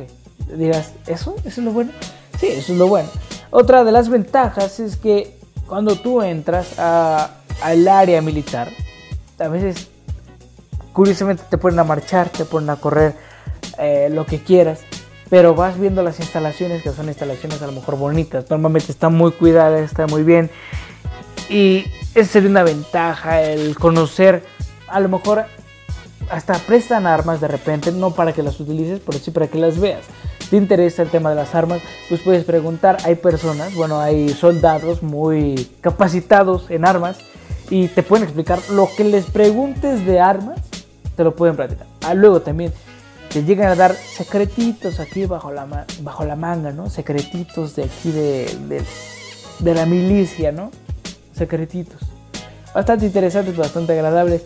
dirás, 0.56 0.94
¿eso? 1.06 1.36
¿Eso 1.44 1.60
es 1.60 1.64
lo 1.66 1.72
bueno? 1.72 1.92
Sí, 2.40 2.46
eso 2.46 2.72
es 2.72 2.78
lo 2.78 2.88
bueno. 2.88 3.10
Otra 3.50 3.84
de 3.84 3.92
las 3.92 4.08
ventajas 4.08 4.80
es 4.80 4.96
que 4.96 5.36
cuando 5.66 5.96
tú 5.96 6.22
entras 6.22 6.78
al 6.78 7.88
área 7.88 8.22
militar, 8.22 8.70
a 9.38 9.48
veces 9.48 9.88
curiosamente 10.98 11.44
te 11.48 11.58
ponen 11.58 11.78
a 11.78 11.84
marchar, 11.84 12.28
te 12.28 12.44
ponen 12.44 12.70
a 12.70 12.76
correr 12.76 13.14
eh, 13.78 14.08
lo 14.10 14.26
que 14.26 14.42
quieras, 14.42 14.80
pero 15.30 15.54
vas 15.54 15.78
viendo 15.78 16.02
las 16.02 16.18
instalaciones 16.18 16.82
que 16.82 16.90
son 16.90 17.06
instalaciones 17.06 17.62
a 17.62 17.68
lo 17.68 17.72
mejor 17.72 17.96
bonitas, 17.96 18.50
normalmente 18.50 18.90
están 18.90 19.14
muy 19.14 19.30
cuidadas, 19.30 19.82
están 19.82 20.10
muy 20.10 20.24
bien 20.24 20.50
y 21.48 21.84
esa 22.16 22.32
sería 22.32 22.50
una 22.50 22.64
ventaja 22.64 23.42
el 23.42 23.78
conocer, 23.78 24.42
a 24.88 24.98
lo 24.98 25.08
mejor 25.08 25.44
hasta 26.30 26.54
prestan 26.54 27.06
armas 27.06 27.40
de 27.40 27.46
repente, 27.46 27.92
no 27.92 28.10
para 28.10 28.32
que 28.32 28.42
las 28.42 28.58
utilices, 28.58 29.00
pero 29.06 29.20
sí 29.20 29.30
para 29.30 29.46
que 29.46 29.56
las 29.56 29.78
veas. 29.78 30.02
¿Te 30.50 30.56
interesa 30.56 31.02
el 31.02 31.10
tema 31.10 31.30
de 31.30 31.36
las 31.36 31.54
armas? 31.54 31.80
Pues 32.08 32.22
puedes 32.22 32.42
preguntar, 32.44 32.96
hay 33.04 33.14
personas, 33.14 33.72
bueno, 33.76 34.00
hay 34.00 34.30
soldados 34.30 35.04
muy 35.04 35.70
capacitados 35.80 36.68
en 36.72 36.84
armas 36.84 37.18
y 37.70 37.86
te 37.86 38.02
pueden 38.02 38.24
explicar 38.24 38.58
lo 38.70 38.88
que 38.96 39.04
les 39.04 39.26
preguntes 39.26 40.04
de 40.04 40.18
armas, 40.18 40.58
te 41.18 41.24
lo 41.24 41.34
pueden 41.34 41.56
platicar. 41.56 41.88
Ah, 42.02 42.14
luego 42.14 42.42
también 42.42 42.72
te 43.32 43.42
llegan 43.42 43.72
a 43.72 43.74
dar 43.74 43.92
secretitos 43.92 45.00
aquí 45.00 45.26
bajo 45.26 45.50
la, 45.50 45.66
bajo 46.02 46.24
la 46.24 46.36
manga, 46.36 46.70
¿no? 46.70 46.88
Secretitos 46.88 47.74
de 47.74 47.82
aquí 47.82 48.12
de, 48.12 48.84
de, 49.58 49.74
la 49.74 49.84
milicia, 49.84 50.52
¿no? 50.52 50.70
Secretitos. 51.34 52.00
Bastante 52.72 53.06
interesantes, 53.06 53.56
bastante 53.56 53.94
agradables. 53.94 54.44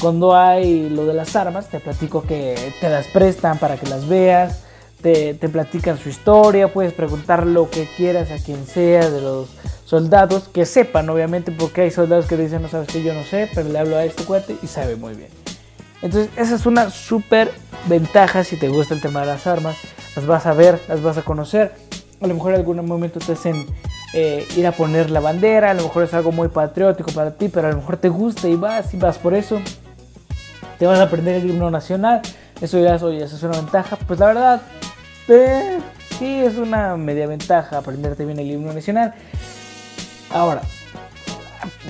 Cuando 0.00 0.34
hay 0.34 0.88
lo 0.88 1.04
de 1.04 1.12
las 1.12 1.36
armas, 1.36 1.68
te 1.68 1.78
platico 1.78 2.22
que 2.22 2.72
te 2.80 2.88
las 2.88 3.06
prestan 3.08 3.58
para 3.58 3.76
que 3.76 3.86
las 3.86 4.08
veas. 4.08 4.62
Te, 5.02 5.34
te, 5.34 5.50
platican 5.50 5.98
su 5.98 6.08
historia, 6.08 6.72
puedes 6.72 6.94
preguntar 6.94 7.46
lo 7.46 7.68
que 7.68 7.86
quieras 7.98 8.30
a 8.30 8.42
quien 8.42 8.66
sea 8.66 9.10
de 9.10 9.20
los 9.20 9.50
soldados, 9.84 10.48
que 10.48 10.64
sepan 10.64 11.10
obviamente, 11.10 11.52
porque 11.52 11.82
hay 11.82 11.90
soldados 11.90 12.24
que 12.24 12.38
dicen, 12.38 12.62
no 12.62 12.70
sabes 12.70 12.88
que 12.88 13.02
yo 13.02 13.12
no 13.12 13.24
sé, 13.24 13.50
pero 13.54 13.68
le 13.68 13.78
hablo 13.78 13.98
a 13.98 14.06
este 14.06 14.24
cuate 14.24 14.56
y 14.62 14.66
sabe 14.66 14.96
muy 14.96 15.12
bien. 15.12 15.43
Entonces 16.02 16.30
esa 16.36 16.54
es 16.54 16.66
una 16.66 16.90
súper 16.90 17.52
ventaja 17.86 18.44
si 18.44 18.56
te 18.56 18.68
gusta 18.68 18.94
el 18.94 19.00
tema 19.00 19.20
de 19.20 19.26
las 19.26 19.46
armas. 19.46 19.76
Las 20.16 20.26
vas 20.26 20.46
a 20.46 20.52
ver, 20.52 20.80
las 20.88 21.02
vas 21.02 21.18
a 21.18 21.22
conocer. 21.22 21.72
A 22.20 22.26
lo 22.26 22.34
mejor 22.34 22.52
en 22.52 22.60
algún 22.60 22.84
momento 22.86 23.18
te 23.20 23.32
hacen 23.32 23.66
eh, 24.12 24.46
ir 24.56 24.66
a 24.66 24.72
poner 24.72 25.10
la 25.10 25.20
bandera. 25.20 25.70
A 25.70 25.74
lo 25.74 25.82
mejor 25.82 26.04
es 26.04 26.14
algo 26.14 26.32
muy 26.32 26.48
patriótico 26.48 27.10
para 27.12 27.32
ti, 27.32 27.48
pero 27.48 27.68
a 27.68 27.70
lo 27.70 27.78
mejor 27.78 27.96
te 27.96 28.08
gusta 28.08 28.48
y 28.48 28.56
vas 28.56 28.94
y 28.94 28.96
vas 28.96 29.18
por 29.18 29.34
eso. 29.34 29.60
Te 30.78 30.86
vas 30.86 30.98
a 30.98 31.04
aprender 31.04 31.36
el 31.36 31.50
himno 31.50 31.70
nacional. 31.70 32.22
Eso 32.60 32.78
ya 32.78 32.96
oye, 33.04 33.24
eso 33.24 33.36
es 33.36 33.42
una 33.42 33.56
ventaja. 33.56 33.96
Pues 34.06 34.20
la 34.20 34.26
verdad, 34.26 34.62
eh, 35.28 35.78
sí 36.18 36.40
es 36.40 36.56
una 36.56 36.96
media 36.96 37.26
ventaja 37.26 37.78
aprenderte 37.78 38.24
bien 38.24 38.38
el 38.38 38.50
himno 38.50 38.72
nacional. 38.72 39.14
Ahora, 40.30 40.62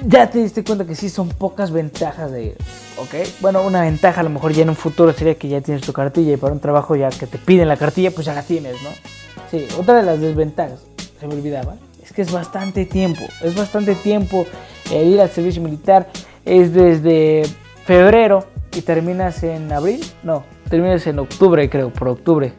ya 0.06 0.30
te 0.30 0.38
diste 0.38 0.64
cuenta 0.64 0.84
que 0.84 0.94
sí 0.94 1.08
son 1.08 1.28
pocas 1.28 1.70
ventajas 1.70 2.30
de 2.32 2.56
¿ok? 2.98 3.28
Bueno, 3.40 3.62
una 3.62 3.82
ventaja 3.82 4.20
a 4.20 4.24
lo 4.24 4.30
mejor 4.30 4.52
ya 4.52 4.62
en 4.62 4.70
un 4.70 4.76
futuro 4.76 5.12
sería 5.12 5.34
que 5.34 5.48
ya 5.48 5.60
tienes 5.60 5.84
tu 5.84 5.92
cartilla 5.92 6.32
y 6.32 6.36
para 6.36 6.52
un 6.52 6.60
trabajo 6.60 6.96
ya 6.96 7.10
que 7.10 7.26
te 7.26 7.38
piden 7.38 7.68
la 7.68 7.76
cartilla, 7.76 8.10
pues 8.10 8.26
ya 8.26 8.34
la 8.34 8.42
tienes, 8.42 8.76
¿no? 8.82 8.90
Sí, 9.50 9.66
otra 9.78 9.96
de 9.96 10.02
las 10.02 10.20
desventajas, 10.20 10.80
se 11.18 11.26
me 11.26 11.34
olvidaba, 11.34 11.76
es 12.02 12.12
que 12.12 12.22
es 12.22 12.32
bastante 12.32 12.86
tiempo, 12.86 13.22
es 13.42 13.54
bastante 13.54 13.94
tiempo 13.94 14.46
ir 14.90 15.20
al 15.20 15.30
servicio 15.30 15.62
militar, 15.62 16.08
es 16.44 16.72
desde 16.72 17.42
febrero 17.84 18.44
y 18.74 18.82
terminas 18.82 19.42
en 19.42 19.72
abril, 19.72 20.04
no, 20.22 20.44
terminas 20.68 21.06
en 21.06 21.18
octubre 21.18 21.68
creo, 21.70 21.90
por 21.90 22.08
octubre. 22.08 22.52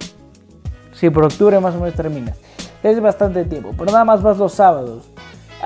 Sí, 0.94 1.10
por 1.10 1.26
octubre 1.26 1.60
más 1.60 1.76
o 1.76 1.80
menos 1.80 1.94
terminas. 1.94 2.38
Es 2.82 3.02
bastante 3.02 3.44
tiempo, 3.44 3.74
pero 3.78 3.92
nada 3.92 4.06
más 4.06 4.22
vas 4.22 4.38
los 4.38 4.54
sábados. 4.54 5.04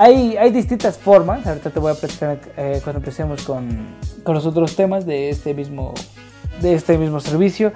Hay, 0.02 0.38
hay 0.38 0.52
distintas 0.52 0.98
formas, 0.98 1.46
ahorita 1.46 1.72
te 1.72 1.80
voy 1.82 1.92
a 1.92 1.94
platicar 1.94 2.40
eh, 2.56 2.80
cuando 2.86 3.00
empecemos 3.00 3.44
con, 3.44 3.98
con, 4.24 4.34
los 4.34 4.46
otros 4.46 4.74
temas 4.78 5.06
de 5.06 5.30
este 5.30 5.54
mismo, 5.54 5.94
de 6.62 6.74
este 6.74 6.98
mismo 6.98 7.20
servicio. 7.20 7.74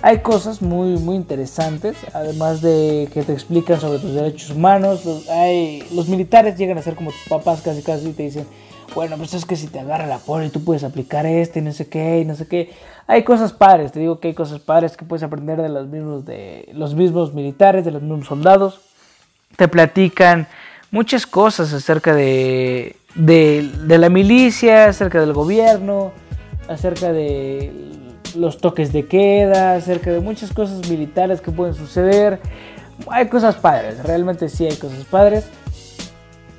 Hay 0.00 0.20
cosas 0.20 0.62
muy, 0.62 0.98
muy 0.98 1.16
interesantes, 1.16 1.98
además 2.14 2.62
de 2.62 3.10
que 3.12 3.22
te 3.24 3.34
explican 3.34 3.78
sobre 3.78 3.98
tus 3.98 4.14
derechos 4.14 4.48
humanos. 4.48 5.04
Los, 5.04 5.28
hay, 5.28 5.86
los 5.92 6.08
militares 6.08 6.56
llegan 6.56 6.78
a 6.78 6.82
ser 6.82 6.94
como 6.94 7.10
tus 7.10 7.28
papás 7.28 7.60
casi 7.60 7.82
casi 7.82 8.08
y 8.08 8.12
te 8.14 8.22
dicen, 8.22 8.46
bueno, 8.94 9.18
pues 9.18 9.34
es 9.34 9.44
que 9.44 9.54
si 9.54 9.66
te 9.66 9.78
agarra 9.78 10.06
la 10.06 10.16
poli 10.16 10.48
tú 10.48 10.64
puedes 10.64 10.82
aplicar 10.82 11.26
este 11.26 11.58
y 11.58 11.62
no 11.62 11.74
sé 11.74 11.90
qué 11.90 12.20
y 12.20 12.24
no 12.24 12.36
sé 12.36 12.48
qué. 12.48 12.72
Hay 13.06 13.22
cosas 13.22 13.52
padres, 13.52 13.92
te 13.92 14.00
digo 14.00 14.18
que 14.18 14.28
hay 14.28 14.34
cosas 14.34 14.60
padres 14.60 14.96
que 14.96 15.04
puedes 15.04 15.22
aprender 15.22 15.60
de 15.60 15.68
los 15.68 15.88
mismos, 15.88 16.24
de 16.24 16.70
los 16.72 16.94
mismos 16.94 17.34
militares, 17.34 17.84
de 17.84 17.90
los 17.90 18.00
mismos 18.00 18.28
soldados. 18.28 18.80
Te 19.58 19.68
platican 19.68 20.48
muchas 20.90 21.26
cosas 21.26 21.72
acerca 21.72 22.14
de, 22.14 22.96
de, 23.14 23.98
la 23.98 24.08
milicia, 24.08 24.86
acerca 24.86 25.20
del 25.20 25.32
gobierno, 25.32 26.12
acerca 26.68 27.12
de 27.12 27.72
los 28.34 28.58
toques 28.58 28.92
de 28.92 29.06
queda, 29.06 29.74
acerca 29.74 30.10
de 30.10 30.20
muchas 30.20 30.52
cosas 30.52 30.88
militares 30.88 31.40
que 31.40 31.50
pueden 31.50 31.74
suceder. 31.74 32.40
Hay 33.10 33.28
cosas 33.28 33.56
padres, 33.56 34.02
realmente 34.02 34.48
sí 34.48 34.66
hay 34.66 34.76
cosas 34.76 35.04
padres. 35.04 35.46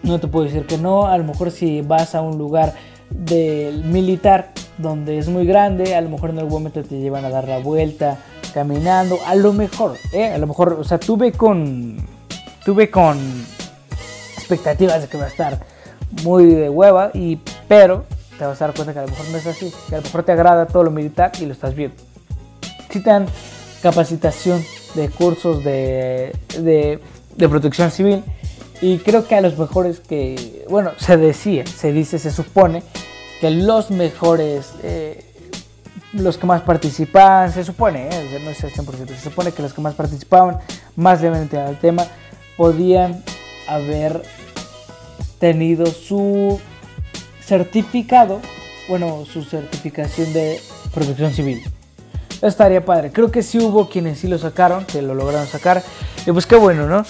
No 0.04 0.20
te 0.20 0.28
puedo 0.28 0.46
decir 0.46 0.66
que 0.66 0.78
no, 0.78 1.08
a 1.08 1.18
lo 1.18 1.24
mejor 1.24 1.52
si 1.52 1.82
vas 1.82 2.16
a 2.16 2.22
un 2.22 2.38
lugar 2.38 2.74
del 3.10 3.84
militar 3.84 4.52
donde 4.78 5.18
es 5.18 5.28
muy 5.28 5.46
grande, 5.46 5.96
a 5.96 6.02
lo 6.02 6.10
mejor 6.10 6.30
en 6.30 6.40
algún 6.40 6.54
momento 6.54 6.84
te 6.84 7.00
llevan 7.00 7.26
a 7.26 7.30
dar 7.30 7.48
la 7.48 7.60
vuelta 7.60 8.20
caminando, 8.54 9.20
a 9.26 9.36
lo 9.36 9.54
mejor, 9.54 9.98
¿eh? 10.14 10.28
a 10.28 10.38
lo 10.38 10.48
mejor, 10.48 10.74
o 10.74 10.84
sea, 10.84 11.00
tuve 11.00 11.32
con, 11.32 11.98
tuve 12.64 12.90
con 12.90 13.18
expectativas 14.48 15.01
de 15.01 15.08
que 15.10 15.18
va 15.18 15.25
a 15.25 15.27
estar 15.27 15.60
muy 16.24 16.46
de 16.46 16.70
hueva, 16.70 17.12
y, 17.13 17.39
pero 17.68 18.06
te 18.39 18.46
vas 18.46 18.62
a 18.62 18.68
dar 18.68 18.75
cuenta 18.75 18.94
que 18.94 19.00
a 19.00 19.01
lo 19.04 19.10
mejor 19.10 19.27
no 19.30 19.38
es 19.38 19.48
así, 19.48 19.74
que 19.89 19.96
a 19.96 19.98
lo 19.98 20.04
mejor 20.04 20.24
te 20.24 20.32
agrada 20.32 20.66
todo 20.68 20.84
lo 20.84 20.92
militar 20.92 21.32
y 21.39 21.46
lo 21.46 21.54
estás 21.54 21.75
viendo. 21.75 21.98
Si 22.89 23.01
te 23.01 23.10
dan 23.10 23.25
capacitación 23.82 24.63
de 24.96 25.10
cursos 25.10 25.63
de, 25.63 26.34
de, 26.60 27.00
protección 27.50 27.92
civil 27.92 28.24
y 28.82 28.98
creo 29.00 29.27
que 29.27 29.36
a 29.36 29.42
los 29.42 29.58
mejores 29.58 30.00
que, 30.00 30.66
bueno, 30.70 30.92
se 30.98 31.18
decía, 31.18 31.66
se 31.68 31.92
dice, 31.92 32.20
se 32.20 32.32
supone 32.32 32.84
que 33.42 33.51
los 33.51 33.92
mejores, 33.92 34.74
eh, 34.84 35.24
los 36.13 36.38
que 36.38 36.48
más 36.48 36.62
participaban, 36.62 37.51
se 37.51 37.63
supone, 37.63 38.08
eh, 38.10 38.39
no 38.44 38.50
es 38.50 38.63
el 38.63 38.72
100%, 38.72 39.08
se 39.08 39.30
supone 39.30 39.51
que 39.51 39.62
los 39.62 39.74
que 39.74 39.82
más 39.82 39.94
participaban, 39.94 40.60
más 40.96 41.22
le 41.22 41.27
al 41.30 41.80
tema, 41.80 42.08
podían 42.56 43.24
haber 43.68 44.24
tenido 45.39 45.86
su 45.86 46.60
certificado, 47.41 48.41
bueno, 48.88 49.25
su 49.25 49.44
certificación 49.44 50.34
de 50.34 50.62
protección 50.94 51.34
civil. 51.34 51.63
Estaría 52.41 52.86
padre. 52.86 53.12
Creo 53.12 53.32
que 53.32 53.41
sí 53.41 53.58
hubo 53.58 53.89
quienes 53.89 54.20
sí 54.20 54.27
lo 54.27 54.38
sacaron, 54.38 54.86
que 54.86 55.01
lo 55.01 55.15
lograron 55.15 55.48
sacar. 55.48 55.82
Y 56.25 56.32
pues 56.32 56.46
qué 56.46 56.56
bueno, 56.56 56.88
¿no? 56.88 57.03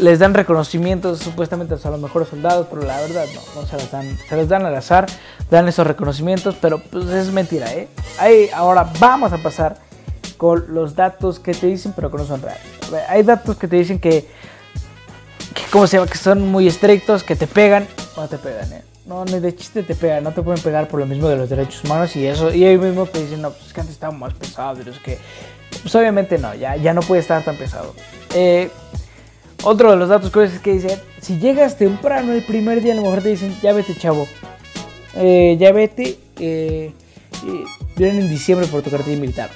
Les 0.00 0.18
dan 0.18 0.34
reconocimientos 0.34 1.18
supuestamente 1.18 1.74
a 1.74 1.90
los 1.90 2.00
mejores 2.00 2.28
soldados, 2.28 2.66
pero 2.70 2.82
la 2.82 3.00
verdad 3.00 3.26
no, 3.34 3.60
no 3.60 3.66
se 3.66 3.76
las 3.76 3.90
dan. 3.90 4.18
Se 4.28 4.36
les 4.36 4.48
dan 4.48 4.64
al 4.64 4.74
azar, 4.74 5.06
dan 5.50 5.68
esos 5.68 5.86
reconocimientos, 5.86 6.56
pero 6.60 6.80
pues 6.80 7.06
es 7.06 7.30
mentira, 7.30 7.72
¿eh? 7.72 7.88
Ahí, 8.18 8.48
ahora 8.54 8.90
vamos 8.98 9.32
a 9.32 9.38
pasar 9.38 9.76
con 10.36 10.74
los 10.74 10.96
datos 10.96 11.38
que 11.38 11.52
te 11.52 11.66
dicen, 11.66 11.92
pero 11.94 12.10
que 12.10 12.16
no 12.16 12.24
son 12.24 12.42
reales. 12.42 12.62
Hay 13.08 13.22
datos 13.22 13.56
que 13.56 13.68
te 13.68 13.76
dicen 13.76 14.00
que 14.00 14.28
¿cómo 15.70 15.86
se 15.86 15.96
llama? 15.96 16.10
Que 16.10 16.18
son 16.18 16.46
muy 16.48 16.66
estrictos, 16.66 17.22
que 17.22 17.36
te 17.36 17.46
pegan, 17.46 17.86
no 18.16 18.28
te 18.28 18.38
pegan, 18.38 18.72
¿eh? 18.72 18.82
No, 19.04 19.24
ni 19.24 19.40
de 19.40 19.54
chiste 19.54 19.82
te 19.82 19.94
pegan, 19.96 20.22
no 20.22 20.32
te 20.32 20.42
pueden 20.42 20.62
pegar 20.62 20.86
por 20.86 21.00
lo 21.00 21.06
mismo 21.06 21.28
de 21.28 21.36
los 21.36 21.50
derechos 21.50 21.82
humanos 21.84 22.14
y 22.14 22.26
eso. 22.26 22.54
Y 22.54 22.64
ahí 22.64 22.78
mismo 22.78 23.06
te 23.06 23.20
dicen, 23.20 23.42
no, 23.42 23.50
pues 23.50 23.66
es 23.66 23.72
que 23.72 23.80
antes 23.80 23.94
estaba 23.94 24.16
más 24.16 24.34
pesado, 24.34 24.76
pero 24.78 24.90
es 24.90 24.98
que. 24.98 25.18
Pues 25.82 25.94
obviamente 25.96 26.38
no, 26.38 26.54
ya, 26.54 26.76
ya 26.76 26.94
no 26.94 27.00
puede 27.00 27.20
estar 27.20 27.42
tan 27.42 27.56
pesado. 27.56 27.94
Eh, 28.34 28.70
otro 29.64 29.90
de 29.90 29.96
los 29.96 30.08
datos 30.08 30.30
curiosos 30.30 30.56
es 30.56 30.62
que 30.62 30.72
dicen, 30.74 31.00
si 31.20 31.38
llegas 31.38 31.76
temprano 31.78 32.32
el 32.32 32.44
primer 32.44 32.82
día, 32.82 32.92
a 32.92 32.96
lo 32.96 33.02
mejor 33.02 33.22
te 33.22 33.30
dicen, 33.30 33.56
ya 33.60 33.72
vete, 33.72 33.96
chavo. 33.96 34.28
Eh, 35.16 35.56
ya 35.58 35.72
vete. 35.72 36.18
Eh, 36.38 36.92
vienen 37.96 38.22
en 38.22 38.28
diciembre 38.28 38.66
por 38.68 38.82
tu 38.82 38.90
cartilla 38.90 39.18
militar. 39.18 39.50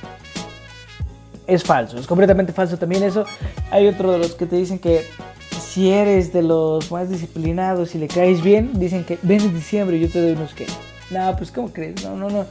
Es 1.46 1.62
falso, 1.62 1.98
es 1.98 2.06
completamente 2.06 2.52
falso 2.52 2.76
también 2.76 3.04
eso. 3.04 3.24
Hay 3.70 3.86
otro 3.86 4.10
de 4.12 4.18
los 4.18 4.34
que 4.34 4.46
te 4.46 4.56
dicen 4.56 4.78
que 4.80 5.06
si 5.76 5.92
eres 5.92 6.32
de 6.32 6.40
los 6.40 6.90
más 6.90 7.10
disciplinados 7.10 7.94
y 7.94 7.98
le 7.98 8.08
caes 8.08 8.42
bien, 8.42 8.80
dicen 8.80 9.04
que 9.04 9.18
ven 9.20 9.42
en 9.42 9.54
diciembre 9.54 9.98
y 9.98 10.00
yo 10.00 10.08
te 10.08 10.22
doy 10.22 10.32
unos 10.32 10.54
que. 10.54 10.66
No, 11.10 11.36
pues 11.36 11.50
¿cómo 11.50 11.70
crees? 11.70 12.02
No, 12.02 12.16
no, 12.16 12.30
no. 12.30 12.46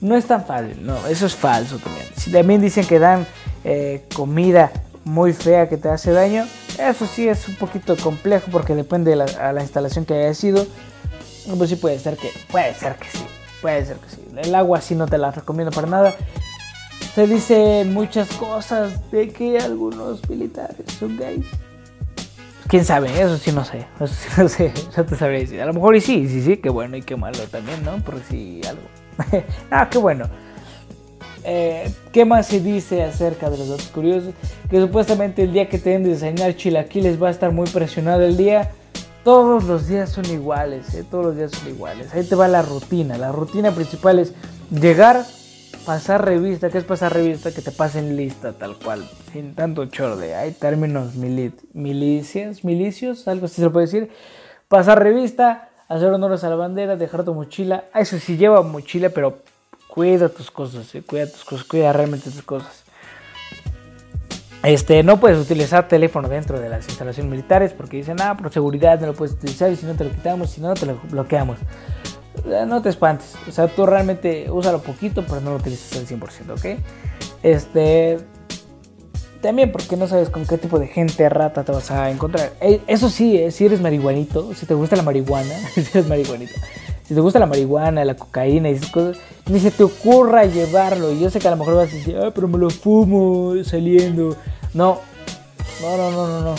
No 0.00 0.16
es 0.16 0.26
tan 0.26 0.44
fácil, 0.44 0.84
no, 0.84 1.06
eso 1.06 1.26
es 1.26 1.36
falso 1.36 1.78
también. 1.78 2.04
Si 2.16 2.32
también 2.32 2.60
dicen 2.60 2.84
que 2.84 2.98
dan 2.98 3.28
eh, 3.62 4.02
comida 4.12 4.72
muy 5.04 5.32
fea 5.32 5.68
que 5.68 5.76
te 5.76 5.88
hace 5.88 6.10
daño, 6.10 6.46
eso 6.76 7.06
sí 7.06 7.28
es 7.28 7.46
un 7.46 7.54
poquito 7.54 7.96
complejo 7.96 8.48
porque 8.50 8.74
depende 8.74 9.10
de 9.10 9.18
la, 9.18 9.52
la 9.52 9.62
instalación 9.62 10.04
que 10.04 10.14
haya 10.14 10.34
sido. 10.34 10.66
Pues 11.56 11.70
sí 11.70 11.76
puede 11.76 12.00
ser 12.00 12.16
que, 12.16 12.32
puede 12.50 12.74
ser 12.74 12.96
que 12.96 13.06
sí, 13.08 13.24
puede 13.62 13.86
ser 13.86 13.98
que 13.98 14.08
sí. 14.10 14.20
El 14.36 14.52
agua 14.52 14.80
sí 14.80 14.96
no 14.96 15.06
te 15.06 15.16
la 15.16 15.30
recomiendo 15.30 15.70
para 15.70 15.86
nada. 15.86 16.12
Se 17.14 17.28
dicen 17.28 17.94
muchas 17.94 18.28
cosas 18.30 19.12
de 19.12 19.28
que 19.28 19.58
algunos 19.58 20.28
militares 20.28 20.86
son 20.98 21.16
gays 21.16 21.46
quién 22.74 22.84
sabe, 22.84 23.06
eso 23.22 23.36
sí 23.36 23.52
no 23.52 23.64
sé, 23.64 23.86
eso 24.00 24.08
sí 24.08 24.28
no 24.36 24.48
sé, 24.48 24.72
no 24.96 25.04
te 25.04 25.14
sabría 25.14 25.38
decir. 25.38 25.60
A 25.60 25.66
lo 25.66 25.74
mejor 25.74 25.94
y 25.94 26.00
sí, 26.00 26.28
sí, 26.28 26.42
sí, 26.42 26.56
qué 26.56 26.70
bueno 26.70 26.96
y 26.96 27.02
qué 27.02 27.14
malo 27.14 27.38
también, 27.48 27.84
¿no? 27.84 27.98
Porque 28.04 28.22
sí, 28.28 28.60
algo. 28.68 28.82
ah, 29.70 29.88
qué 29.88 29.98
bueno. 29.98 30.24
Eh, 31.44 31.88
¿Qué 32.10 32.24
más 32.24 32.48
se 32.48 32.58
dice 32.58 33.04
acerca 33.04 33.48
de 33.48 33.58
los 33.58 33.68
datos 33.68 33.86
curiosos? 33.86 34.34
Que 34.68 34.80
supuestamente 34.80 35.44
el 35.44 35.52
día 35.52 35.68
que 35.68 35.78
te 35.78 35.90
den 35.90 36.02
de 36.02 36.10
desayunar 36.10 36.56
chilaquiles 36.56 37.22
va 37.22 37.28
a 37.28 37.30
estar 37.30 37.52
muy 37.52 37.68
presionado 37.68 38.22
el 38.22 38.36
día. 38.36 38.72
Todos 39.22 39.62
los 39.62 39.86
días 39.86 40.10
son 40.10 40.26
iguales, 40.26 40.94
¿eh? 40.94 41.04
todos 41.08 41.26
los 41.26 41.36
días 41.36 41.52
son 41.52 41.68
iguales. 41.68 42.12
Ahí 42.12 42.24
te 42.24 42.34
va 42.34 42.48
la 42.48 42.62
rutina. 42.62 43.16
La 43.18 43.30
rutina 43.30 43.70
principal 43.70 44.18
es 44.18 44.34
llegar, 44.72 45.24
pasar 45.84 46.24
revista. 46.24 46.70
¿Qué 46.70 46.78
es 46.78 46.84
pasar 46.84 47.12
revista? 47.12 47.52
Que 47.52 47.62
te 47.62 47.70
pasen 47.70 48.16
lista 48.16 48.52
tal 48.52 48.76
cual, 48.76 49.08
sin 49.32 49.54
tanto 49.54 49.86
chorde. 49.86 50.34
Hay 50.34 50.52
términos 50.52 51.14
milicias, 51.14 52.64
milicios, 52.64 53.28
algo 53.28 53.46
así 53.46 53.62
se 53.62 53.70
puede 53.70 53.86
decir. 53.86 54.10
Pasar 54.68 55.02
revista, 55.02 55.70
hacer 55.88 56.12
honores 56.12 56.44
a 56.44 56.50
la 56.50 56.56
bandera, 56.56 56.96
dejar 56.96 57.24
tu 57.24 57.34
mochila. 57.34 57.84
Eso 57.94 58.18
sí 58.18 58.36
lleva 58.36 58.62
mochila, 58.62 59.10
pero 59.10 59.38
Cuida 59.94 60.28
tus 60.28 60.50
cosas, 60.50 60.92
¿eh? 60.96 61.04
cuida 61.06 61.30
tus 61.30 61.44
cosas, 61.44 61.64
cuida 61.68 61.92
realmente 61.92 62.28
tus 62.28 62.42
cosas. 62.42 62.82
Este, 64.64 65.04
no 65.04 65.20
puedes 65.20 65.38
utilizar 65.38 65.86
teléfono 65.86 66.28
dentro 66.28 66.58
de 66.58 66.68
las 66.68 66.88
instalaciones 66.88 67.30
militares 67.30 67.72
porque 67.72 67.98
dicen, 67.98 68.16
ah, 68.20 68.36
por 68.36 68.52
seguridad 68.52 68.98
no 68.98 69.06
lo 69.06 69.14
puedes 69.14 69.36
utilizar 69.36 69.70
y 69.70 69.76
si 69.76 69.86
no 69.86 69.94
te 69.94 70.02
lo 70.02 70.10
quitamos, 70.10 70.50
si 70.50 70.60
no 70.60 70.74
te 70.74 70.86
lo 70.86 70.98
bloqueamos. 71.10 71.58
No 72.44 72.82
te 72.82 72.90
espantes, 72.90 73.34
o 73.48 73.52
sea, 73.52 73.68
tú 73.68 73.86
realmente 73.86 74.50
úsalo 74.50 74.82
poquito, 74.82 75.24
pero 75.26 75.40
no 75.40 75.50
lo 75.50 75.56
utilices 75.56 75.98
al 75.98 76.06
100%, 76.06 76.50
¿ok? 76.50 76.80
Este, 77.42 78.18
también 79.44 79.70
porque 79.70 79.98
no 79.98 80.08
sabes 80.08 80.30
con 80.30 80.46
qué 80.46 80.56
tipo 80.56 80.78
de 80.78 80.86
gente 80.86 81.28
rata 81.28 81.64
te 81.64 81.72
vas 81.72 81.90
a 81.90 82.10
encontrar. 82.10 82.54
Eh, 82.62 82.80
eso 82.86 83.10
sí, 83.10 83.36
eh, 83.36 83.50
si 83.50 83.66
eres 83.66 83.80
marihuanito, 83.80 84.54
si 84.54 84.64
te 84.64 84.72
gusta 84.72 84.96
la 84.96 85.02
marihuana, 85.02 85.54
si 85.74 85.80
eres 85.80 86.08
marihuanito, 86.08 86.54
si 87.06 87.14
te 87.14 87.20
gusta 87.20 87.38
la 87.38 87.44
marihuana, 87.44 88.06
la 88.06 88.16
cocaína 88.16 88.70
y 88.70 88.72
esas 88.72 88.90
cosas, 88.90 89.18
ni 89.50 89.60
se 89.60 89.70
te 89.70 89.84
ocurra 89.84 90.46
llevarlo. 90.46 91.12
Y 91.12 91.20
yo 91.20 91.28
sé 91.28 91.40
que 91.40 91.48
a 91.48 91.50
lo 91.50 91.58
mejor 91.58 91.74
vas 91.74 91.92
a 91.92 91.94
decir, 91.94 92.16
ah, 92.16 92.32
pero 92.34 92.48
me 92.48 92.56
lo 92.56 92.70
fumo 92.70 93.52
saliendo. 93.64 94.34
No, 94.72 95.00
no, 95.82 95.96
no, 95.98 96.10
no, 96.10 96.26
no, 96.26 96.40
no. 96.40 96.54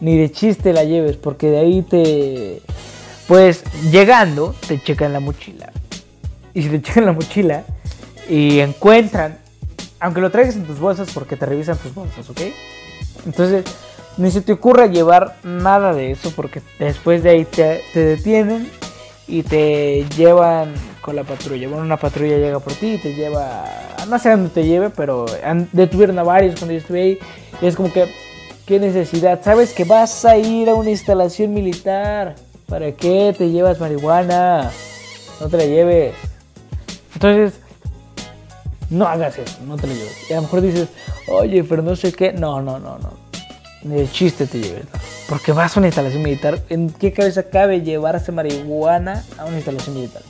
Ni 0.00 0.16
de 0.16 0.32
chiste 0.32 0.72
la 0.72 0.82
lleves, 0.82 1.16
porque 1.16 1.50
de 1.50 1.58
ahí 1.58 1.82
te. 1.82 2.62
Pues 3.26 3.64
llegando, 3.90 4.54
te 4.66 4.82
checan 4.82 5.12
la 5.12 5.20
mochila. 5.20 5.72
Y 6.52 6.62
si 6.62 6.68
te 6.68 6.82
checan 6.82 7.06
la 7.06 7.12
mochila 7.12 7.64
y 8.28 8.60
encuentran, 8.60 9.38
aunque 9.98 10.20
lo 10.20 10.30
traigas 10.30 10.56
en 10.56 10.64
tus 10.64 10.78
bolsas, 10.78 11.10
porque 11.12 11.36
te 11.36 11.46
revisan 11.46 11.76
tus 11.78 11.94
bolsas, 11.94 12.28
¿ok? 12.28 12.40
Entonces, 13.26 13.64
ni 14.16 14.30
se 14.30 14.42
te 14.42 14.52
ocurra 14.52 14.86
llevar 14.86 15.36
nada 15.42 15.92
de 15.94 16.12
eso, 16.12 16.30
porque 16.32 16.62
después 16.78 17.22
de 17.22 17.30
ahí 17.30 17.44
te, 17.44 17.82
te 17.92 18.00
detienen 18.00 18.70
y 19.26 19.42
te 19.42 20.06
llevan 20.16 20.74
con 21.00 21.16
la 21.16 21.24
patrulla. 21.24 21.68
Bueno, 21.68 21.82
una 21.84 21.96
patrulla 21.96 22.36
llega 22.36 22.60
por 22.60 22.74
ti 22.74 22.94
y 22.94 22.98
te 22.98 23.14
lleva, 23.14 23.64
no 24.08 24.18
sé 24.18 24.30
dónde 24.30 24.50
te 24.50 24.64
lleve, 24.64 24.90
pero 24.90 25.26
detuvieron 25.72 26.18
a 26.18 26.22
varios 26.22 26.56
cuando 26.56 26.72
yo 26.72 26.78
estuve 26.78 27.02
ahí. 27.02 27.18
Y 27.60 27.66
es 27.66 27.76
como 27.76 27.92
que, 27.92 28.06
¿qué 28.66 28.78
necesidad? 28.78 29.40
¿Sabes 29.42 29.72
que 29.72 29.84
vas 29.84 30.24
a 30.24 30.36
ir 30.36 30.68
a 30.68 30.74
una 30.74 30.90
instalación 30.90 31.54
militar? 31.54 32.34
¿Para 32.66 32.92
qué 32.92 33.34
te 33.36 33.50
llevas 33.50 33.80
marihuana? 33.80 34.70
No 35.40 35.48
te 35.48 35.56
la 35.56 35.66
lleves. 35.66 36.14
Entonces, 37.14 37.60
no 38.90 39.06
hagas 39.06 39.38
eso, 39.38 39.58
no 39.66 39.76
te 39.76 39.86
la 39.86 39.94
lleves. 39.94 40.30
Y 40.30 40.32
a 40.32 40.36
lo 40.36 40.42
mejor 40.42 40.60
dices, 40.60 40.88
oye, 41.28 41.64
pero 41.64 41.82
no 41.82 41.96
sé 41.96 42.12
qué. 42.12 42.32
No, 42.32 42.62
no, 42.62 42.78
no, 42.78 42.98
no. 42.98 43.12
Ni 43.82 43.96
de 43.96 44.10
chiste 44.10 44.46
te 44.46 44.60
lleves. 44.60 44.86
Porque 45.28 45.52
vas 45.52 45.76
a 45.76 45.80
una 45.80 45.88
instalación 45.88 46.22
militar. 46.22 46.60
¿En 46.68 46.90
qué 46.90 47.12
cabeza 47.12 47.44
cabe 47.44 47.82
llevarse 47.82 48.32
marihuana 48.32 49.24
a 49.38 49.44
una 49.44 49.56
instalación 49.56 49.94
militar? 49.94 50.22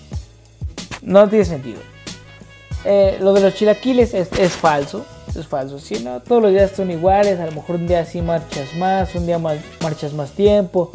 No 1.02 1.28
tiene 1.28 1.44
sentido. 1.44 1.80
Eh, 2.84 3.18
lo 3.20 3.32
de 3.32 3.40
los 3.40 3.54
chilaquiles 3.54 4.14
es, 4.14 4.52
falso. 4.52 5.04
Es 5.34 5.46
falso. 5.46 5.78
Si 5.78 5.98
no, 6.00 6.20
todos 6.20 6.42
los 6.42 6.52
días 6.52 6.72
son 6.74 6.90
iguales. 6.90 7.40
A 7.40 7.46
lo 7.46 7.52
mejor 7.52 7.76
un 7.76 7.86
día 7.86 8.04
sí 8.04 8.22
marchas 8.22 8.74
más, 8.76 9.14
un 9.14 9.26
día 9.26 9.38
marchas 9.38 10.12
más 10.12 10.32
tiempo. 10.32 10.92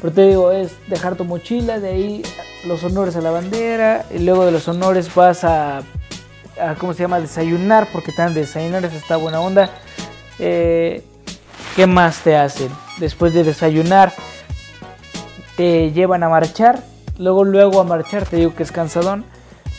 Pero 0.00 0.12
te 0.12 0.28
digo, 0.28 0.50
es 0.50 0.72
dejar 0.88 1.16
tu 1.16 1.24
mochila, 1.24 1.78
de 1.78 1.90
ahí 1.90 2.22
los 2.66 2.82
honores 2.84 3.16
a 3.16 3.20
la 3.20 3.30
bandera. 3.30 4.06
Y 4.14 4.20
luego 4.20 4.46
de 4.46 4.52
los 4.52 4.66
honores 4.68 5.14
vas 5.14 5.44
a, 5.44 5.82
¿cómo 6.78 6.94
se 6.94 7.02
llama? 7.02 7.20
Desayunar, 7.20 7.88
porque 7.92 8.12
tan 8.12 8.32
desayunar, 8.32 8.84
eso 8.84 8.96
está 8.96 9.16
buena 9.16 9.40
onda. 9.40 9.70
Eh, 10.38 11.04
¿Qué 11.76 11.86
más 11.86 12.20
te 12.22 12.36
hacen? 12.36 12.70
Después 12.98 13.34
de 13.34 13.44
desayunar, 13.44 14.12
te 15.56 15.92
llevan 15.92 16.22
a 16.22 16.28
marchar. 16.28 16.82
Luego, 17.18 17.44
luego 17.44 17.80
a 17.80 17.84
marchar, 17.84 18.24
te 18.24 18.36
digo 18.36 18.54
que 18.54 18.62
es 18.62 18.72
cansadón. 18.72 19.24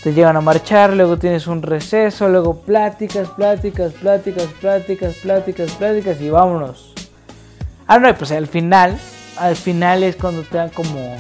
Te 0.04 0.14
llevan 0.14 0.36
a 0.36 0.42
marchar, 0.42 0.94
luego 0.94 1.18
tienes 1.18 1.46
un 1.46 1.62
receso, 1.62 2.28
luego 2.28 2.62
pláticas, 2.62 3.30
pláticas, 3.30 3.94
pláticas, 3.94 4.46
pláticas, 4.60 5.14
pláticas, 5.16 5.72
pláticas 5.74 6.22
y 6.22 6.30
vámonos. 6.30 6.94
Ah, 7.86 8.00
no, 8.00 8.16
pues 8.16 8.32
al 8.32 8.48
final, 8.48 8.98
al 9.38 9.56
final 9.56 10.04
es 10.04 10.16
cuando 10.16 10.44
te 10.44 10.58
dan 10.58 10.70
como 10.70 11.18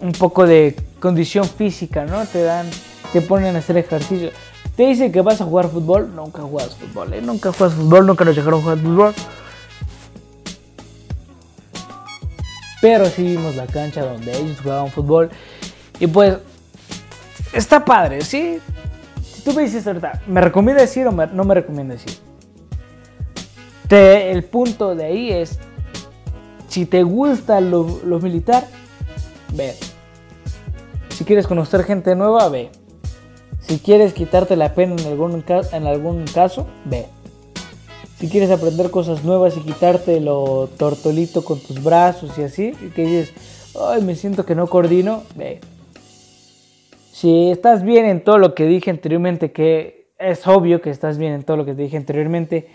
un 0.00 0.12
poco 0.12 0.46
de 0.46 0.76
condición 1.00 1.44
física, 1.44 2.04
¿no? 2.04 2.24
Te 2.26 2.42
dan, 2.42 2.68
te 3.12 3.20
ponen 3.20 3.56
a 3.56 3.60
hacer 3.60 3.76
ejercicio. 3.76 4.30
Te 4.76 4.86
dicen 4.86 5.12
que 5.12 5.20
vas 5.20 5.40
a 5.40 5.44
jugar 5.44 5.68
fútbol, 5.68 6.14
nunca 6.14 6.42
juegas 6.42 6.74
fútbol, 6.76 7.12
¿eh? 7.14 7.20
Nunca 7.22 7.52
juegas 7.52 7.76
fútbol, 7.76 8.06
nunca 8.06 8.24
nos 8.24 8.36
dejaron 8.36 8.62
jugar 8.62 8.78
fútbol. 8.78 9.14
pero 12.82 13.06
sí 13.06 13.22
vimos 13.22 13.54
la 13.54 13.66
cancha 13.66 14.04
donde 14.04 14.36
ellos 14.36 14.58
jugaban 14.60 14.90
fútbol. 14.90 15.30
Y 16.00 16.08
pues, 16.08 16.36
está 17.52 17.84
padre, 17.84 18.22
¿sí? 18.22 18.58
Si 19.22 19.42
tú 19.42 19.52
me 19.54 19.62
dices 19.62 19.84
verdad, 19.84 20.20
¿me 20.26 20.40
recomienda 20.40 20.82
decir 20.82 21.06
o 21.06 21.12
no 21.12 21.44
me 21.44 21.54
recomienda 21.54 21.94
decir? 21.94 22.18
el 23.88 24.42
punto 24.44 24.94
de 24.94 25.04
ahí 25.04 25.30
es, 25.30 25.58
si 26.72 26.86
te 26.86 27.02
gusta 27.02 27.60
lo, 27.60 27.84
militar, 28.22 28.66
ve. 29.52 29.74
Si 31.10 31.22
quieres 31.22 31.46
conocer 31.46 31.84
gente 31.84 32.16
nueva, 32.16 32.48
ve. 32.48 32.70
Si 33.60 33.78
quieres 33.78 34.14
quitarte 34.14 34.56
la 34.56 34.74
pena 34.74 34.96
en 34.98 35.06
algún, 35.06 35.44
en 35.72 35.86
algún 35.86 36.24
caso, 36.24 36.66
ve. 36.86 37.08
Si 38.18 38.30
quieres 38.30 38.50
aprender 38.50 38.90
cosas 38.90 39.22
nuevas 39.22 39.54
y 39.58 39.60
quitarte 39.60 40.18
lo 40.22 40.70
tortolito 40.78 41.44
con 41.44 41.60
tus 41.60 41.82
brazos 41.82 42.38
y 42.38 42.44
así, 42.44 42.72
y 42.80 42.88
que 42.88 43.02
dices, 43.02 43.34
ay, 43.78 44.00
me 44.00 44.14
siento 44.14 44.46
que 44.46 44.54
no 44.54 44.66
coordino, 44.66 45.24
ve. 45.34 45.60
Si 47.12 47.50
estás 47.50 47.82
bien 47.82 48.06
en 48.06 48.24
todo 48.24 48.38
lo 48.38 48.54
que 48.54 48.64
dije 48.64 48.88
anteriormente, 48.88 49.52
que 49.52 50.06
es 50.18 50.46
obvio 50.46 50.80
que 50.80 50.88
estás 50.88 51.18
bien 51.18 51.34
en 51.34 51.42
todo 51.42 51.58
lo 51.58 51.66
que 51.66 51.74
te 51.74 51.82
dije 51.82 51.98
anteriormente, 51.98 52.70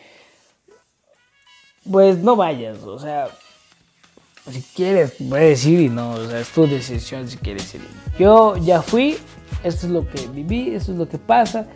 pues 1.92 2.20
no 2.20 2.36
vayas, 2.36 2.84
o 2.84 3.00
sea, 3.00 3.30
si 4.52 4.62
quieres, 4.76 5.14
puedes 5.30 5.66
ir 5.66 5.82
y 5.82 5.90
no, 5.90 6.12
o 6.12 6.30
sea, 6.30 6.40
es 6.40 6.50
tu 6.50 6.68
decisión 6.68 7.28
si 7.28 7.38
quieres 7.38 7.74
ir. 7.76 7.82
Yo 8.18 8.56
ya 8.58 8.82
fui, 8.82 9.18
esto 9.64 9.88
es 9.88 9.92
lo 9.92 10.08
que 10.08 10.28
viví, 10.28 10.74
esto 10.74 10.94
es 10.94 10.98
lo 10.98 11.08
que 11.08 11.18
pasa. 11.18 11.68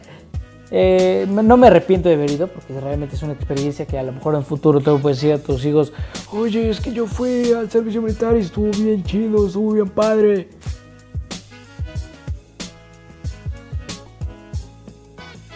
Eh, 0.74 1.28
no 1.30 1.58
me 1.58 1.68
arrepiento 1.68 2.08
de 2.08 2.16
haber 2.16 2.32
ido 2.32 2.48
porque 2.48 2.80
realmente 2.80 3.18
es 3.18 3.24
una 3.24 3.34
experiencia 3.34 3.86
que 3.86 4.00
a 4.00 4.04
lo 4.04 4.14
mejor 4.14 4.36
en 4.36 4.46
futuro 4.46 4.80
te 4.80 4.90
puedes 4.92 5.20
decir 5.20 5.34
a 5.34 5.38
tus 5.38 5.66
hijos, 5.66 5.92
oye, 6.32 6.70
es 6.70 6.80
que 6.80 6.94
yo 6.94 7.08
fui 7.08 7.52
al 7.52 7.70
servicio 7.70 8.02
militar 8.02 8.38
y 8.38 8.40
estuvo 8.40 8.72
bien 8.72 9.04
chido, 9.04 9.48
estuvo 9.48 9.74
bien 9.74 9.90
padre. 9.90 10.48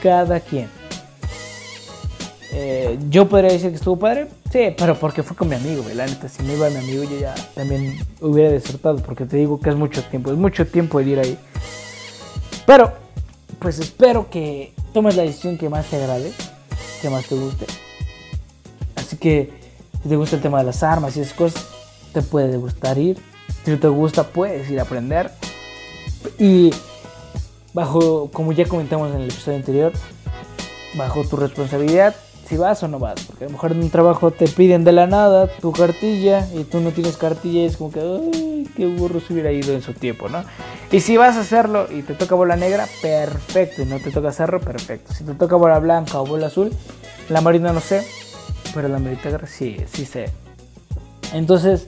Cada 0.01 0.39
quien. 0.41 0.67
Eh, 2.51 2.99
yo 3.09 3.27
podría 3.27 3.51
decir 3.51 3.69
que 3.69 3.75
estuvo 3.77 3.97
padre, 3.97 4.27
sí, 4.55 4.73
pero 4.77 4.95
porque 4.95 5.21
fue 5.21 5.35
con 5.35 5.49
mi 5.49 5.55
amigo, 5.55 5.83
la 5.93 6.05
neta, 6.05 6.29
si 6.29 6.41
me 6.43 6.53
iba 6.53 6.69
mi 6.69 6.77
amigo 6.77 7.03
yo 7.03 7.19
ya 7.19 7.35
también 7.55 7.99
hubiera 8.21 8.49
desertado 8.49 8.99
porque 8.99 9.25
te 9.25 9.35
digo 9.35 9.59
que 9.59 9.69
es 9.69 9.75
mucho 9.75 10.01
tiempo, 10.03 10.31
es 10.31 10.37
mucho 10.37 10.65
tiempo 10.65 11.01
el 11.01 11.09
ir 11.09 11.19
ahí. 11.19 11.37
Pero, 12.65 12.93
pues 13.59 13.79
espero 13.79 14.29
que 14.29 14.73
tomes 14.93 15.17
la 15.17 15.23
decisión 15.23 15.57
que 15.57 15.67
más 15.67 15.87
te 15.87 15.97
agrade, 15.97 16.31
que 17.01 17.09
más 17.09 17.25
te 17.25 17.35
guste. 17.35 17.65
Así 18.95 19.17
que 19.17 19.51
si 20.01 20.07
te 20.07 20.15
gusta 20.15 20.37
el 20.37 20.41
tema 20.41 20.59
de 20.59 20.63
las 20.63 20.83
armas 20.83 21.17
y 21.17 21.19
esas 21.19 21.33
cosas, 21.33 21.65
te 22.13 22.21
puede 22.21 22.55
gustar 22.55 22.97
ir. 22.97 23.17
Si 23.65 23.71
no 23.71 23.79
te 23.79 23.89
gusta, 23.89 24.23
puedes 24.23 24.69
ir 24.69 24.79
a 24.79 24.83
aprender. 24.83 25.31
Y 26.39 26.71
bajo, 27.73 28.31
como 28.31 28.53
ya 28.53 28.65
comentamos 28.65 29.13
en 29.13 29.21
el 29.21 29.25
episodio 29.25 29.57
anterior, 29.57 29.91
bajo 30.95 31.25
tu 31.25 31.35
responsabilidad, 31.35 32.15
si 32.47 32.57
vas 32.57 32.81
o 32.83 32.87
no 32.87 32.99
vas. 32.99 33.23
Porque 33.23 33.45
a 33.45 33.47
lo 33.47 33.53
mejor 33.53 33.71
en 33.71 33.83
un 33.83 33.89
trabajo 33.89 34.31
te 34.31 34.47
piden 34.47 34.83
de 34.83 34.91
la 34.91 35.07
nada 35.07 35.47
tu 35.47 35.71
cartilla 35.71 36.47
y 36.53 36.63
tú 36.63 36.79
no 36.79 36.91
tienes 36.91 37.17
cartilla 37.17 37.61
y 37.61 37.65
es 37.65 37.77
como 37.77 37.91
que, 37.91 37.99
ay, 37.99 38.69
qué 38.75 38.85
burro 38.85 39.19
se 39.19 39.33
hubiera 39.33 39.51
ido 39.51 39.73
en 39.73 39.81
su 39.81 39.93
tiempo, 39.93 40.29
¿no? 40.29 40.43
Y 40.91 40.99
si 40.99 41.17
vas 41.17 41.35
a 41.35 41.41
hacerlo 41.41 41.87
y 41.91 42.01
te 42.01 42.13
toca 42.13 42.35
bola 42.35 42.55
negra, 42.55 42.87
perfecto. 43.01 43.81
Y 43.81 43.85
no 43.85 43.99
te 43.99 44.11
toca 44.11 44.29
hacerlo, 44.29 44.59
perfecto. 44.59 45.13
Si 45.13 45.23
te 45.23 45.33
toca 45.33 45.55
bola 45.55 45.79
blanca 45.79 46.19
o 46.21 46.25
bola 46.25 46.47
azul, 46.47 46.71
la 47.29 47.41
marina 47.41 47.73
no 47.73 47.79
sé, 47.79 48.05
pero 48.73 48.87
la 48.87 48.99
negra 48.99 49.47
sí, 49.47 49.77
sí 49.91 50.05
sé. 50.05 50.25
Entonces, 51.33 51.85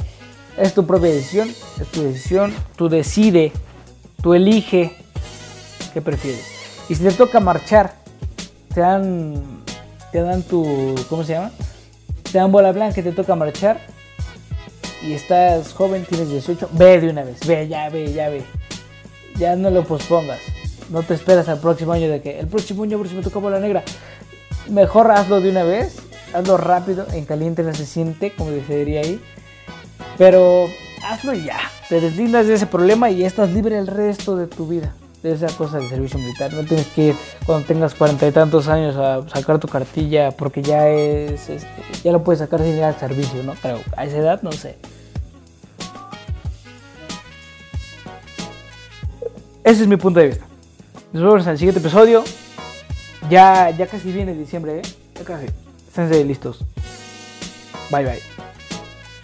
es 0.57 0.73
tu 0.73 0.85
propia 0.85 1.09
decisión, 1.11 1.49
es 1.79 1.87
tu 1.91 2.01
decisión, 2.01 2.53
tú 2.75 2.89
decide, 2.89 3.51
tú 4.21 4.33
elige 4.33 4.95
qué 5.93 6.01
prefieres. 6.01 6.45
Y 6.89 6.95
si 6.95 7.03
te 7.03 7.11
toca 7.11 7.39
marchar, 7.39 7.93
te 8.73 8.81
dan, 8.81 9.56
te 10.11 10.21
dan 10.21 10.43
tu, 10.43 10.95
¿cómo 11.09 11.23
se 11.23 11.33
llama? 11.33 11.51
Te 12.23 12.37
dan 12.37 12.51
bola 12.51 12.71
blanca, 12.71 13.01
te 13.01 13.11
toca 13.11 13.35
marchar 13.35 13.79
y 15.01 15.13
estás 15.13 15.73
joven, 15.73 16.05
tienes 16.05 16.29
18, 16.29 16.69
ve 16.73 16.99
de 16.99 17.09
una 17.09 17.23
vez, 17.23 17.45
ve, 17.45 17.67
ya 17.67 17.89
ve, 17.89 18.11
ya 18.11 18.29
ve. 18.29 18.43
Ya 19.37 19.55
no 19.55 19.69
lo 19.69 19.83
pospongas. 19.83 20.39
No 20.89 21.03
te 21.03 21.13
esperas 21.13 21.47
al 21.49 21.59
próximo 21.59 21.91
año 21.91 22.09
de 22.09 22.21
que 22.21 22.39
el 22.39 22.47
próximo 22.47 22.83
año 22.83 22.97
por 22.97 23.07
si 23.07 23.15
me 23.15 23.21
toca 23.21 23.39
bola 23.39 23.59
negra. 23.59 23.83
Mejor 24.69 25.11
hazlo 25.11 25.39
de 25.39 25.49
una 25.49 25.63
vez, 25.63 25.97
hazlo 26.33 26.57
rápido, 26.57 27.05
en 27.13 27.25
caliente 27.25 27.63
no 27.63 27.73
se 27.73 27.85
siente, 27.85 28.31
como 28.31 28.51
se 28.67 28.77
diría 28.77 29.01
ahí. 29.01 29.21
Pero 30.17 30.65
hazlo 31.03 31.33
ya. 31.33 31.59
Te 31.87 32.01
deslindas 32.01 32.47
de 32.47 32.55
ese 32.55 32.67
problema 32.67 33.09
y 33.09 33.23
estás 33.23 33.51
libre 33.51 33.77
el 33.77 33.87
resto 33.87 34.35
de 34.35 34.47
tu 34.47 34.67
vida. 34.67 34.93
Esa 35.33 35.47
cosa 35.47 35.77
del 35.77 35.89
servicio 35.89 36.19
militar. 36.19 36.53
No 36.53 36.63
tienes 36.63 36.87
que 36.87 37.07
ir 37.07 37.15
cuando 37.45 37.67
tengas 37.67 37.93
cuarenta 37.93 38.25
y 38.25 38.31
tantos 38.31 38.67
años 38.67 38.95
a 38.95 39.27
sacar 39.27 39.59
tu 39.59 39.67
cartilla 39.67 40.31
porque 40.31 40.61
ya 40.61 40.87
es. 40.89 41.49
Este, 41.49 41.67
ya 42.03 42.11
lo 42.11 42.23
puedes 42.23 42.39
sacar 42.39 42.61
sin 42.61 42.75
ir 42.75 42.83
al 42.83 42.97
servicio, 42.97 43.43
¿no? 43.43 43.53
Pero 43.61 43.79
a 43.95 44.05
esa 44.05 44.17
edad 44.17 44.41
no 44.41 44.51
sé. 44.51 44.77
Ese 49.63 49.81
es 49.81 49.87
mi 49.87 49.97
punto 49.97 50.21
de 50.21 50.27
vista. 50.27 50.45
Nos 51.11 51.23
vemos 51.23 51.43
en 51.43 51.51
el 51.51 51.57
siguiente 51.57 51.81
episodio. 51.81 52.23
Ya, 53.29 53.69
ya 53.71 53.85
casi 53.87 54.11
viene 54.13 54.33
diciembre, 54.33 54.79
¿eh? 54.79 54.81
Ya 55.15 55.25
casi. 55.25 55.47
Estén 55.87 56.27
listos. 56.27 56.63
Bye 57.91 58.05
bye. 58.05 58.36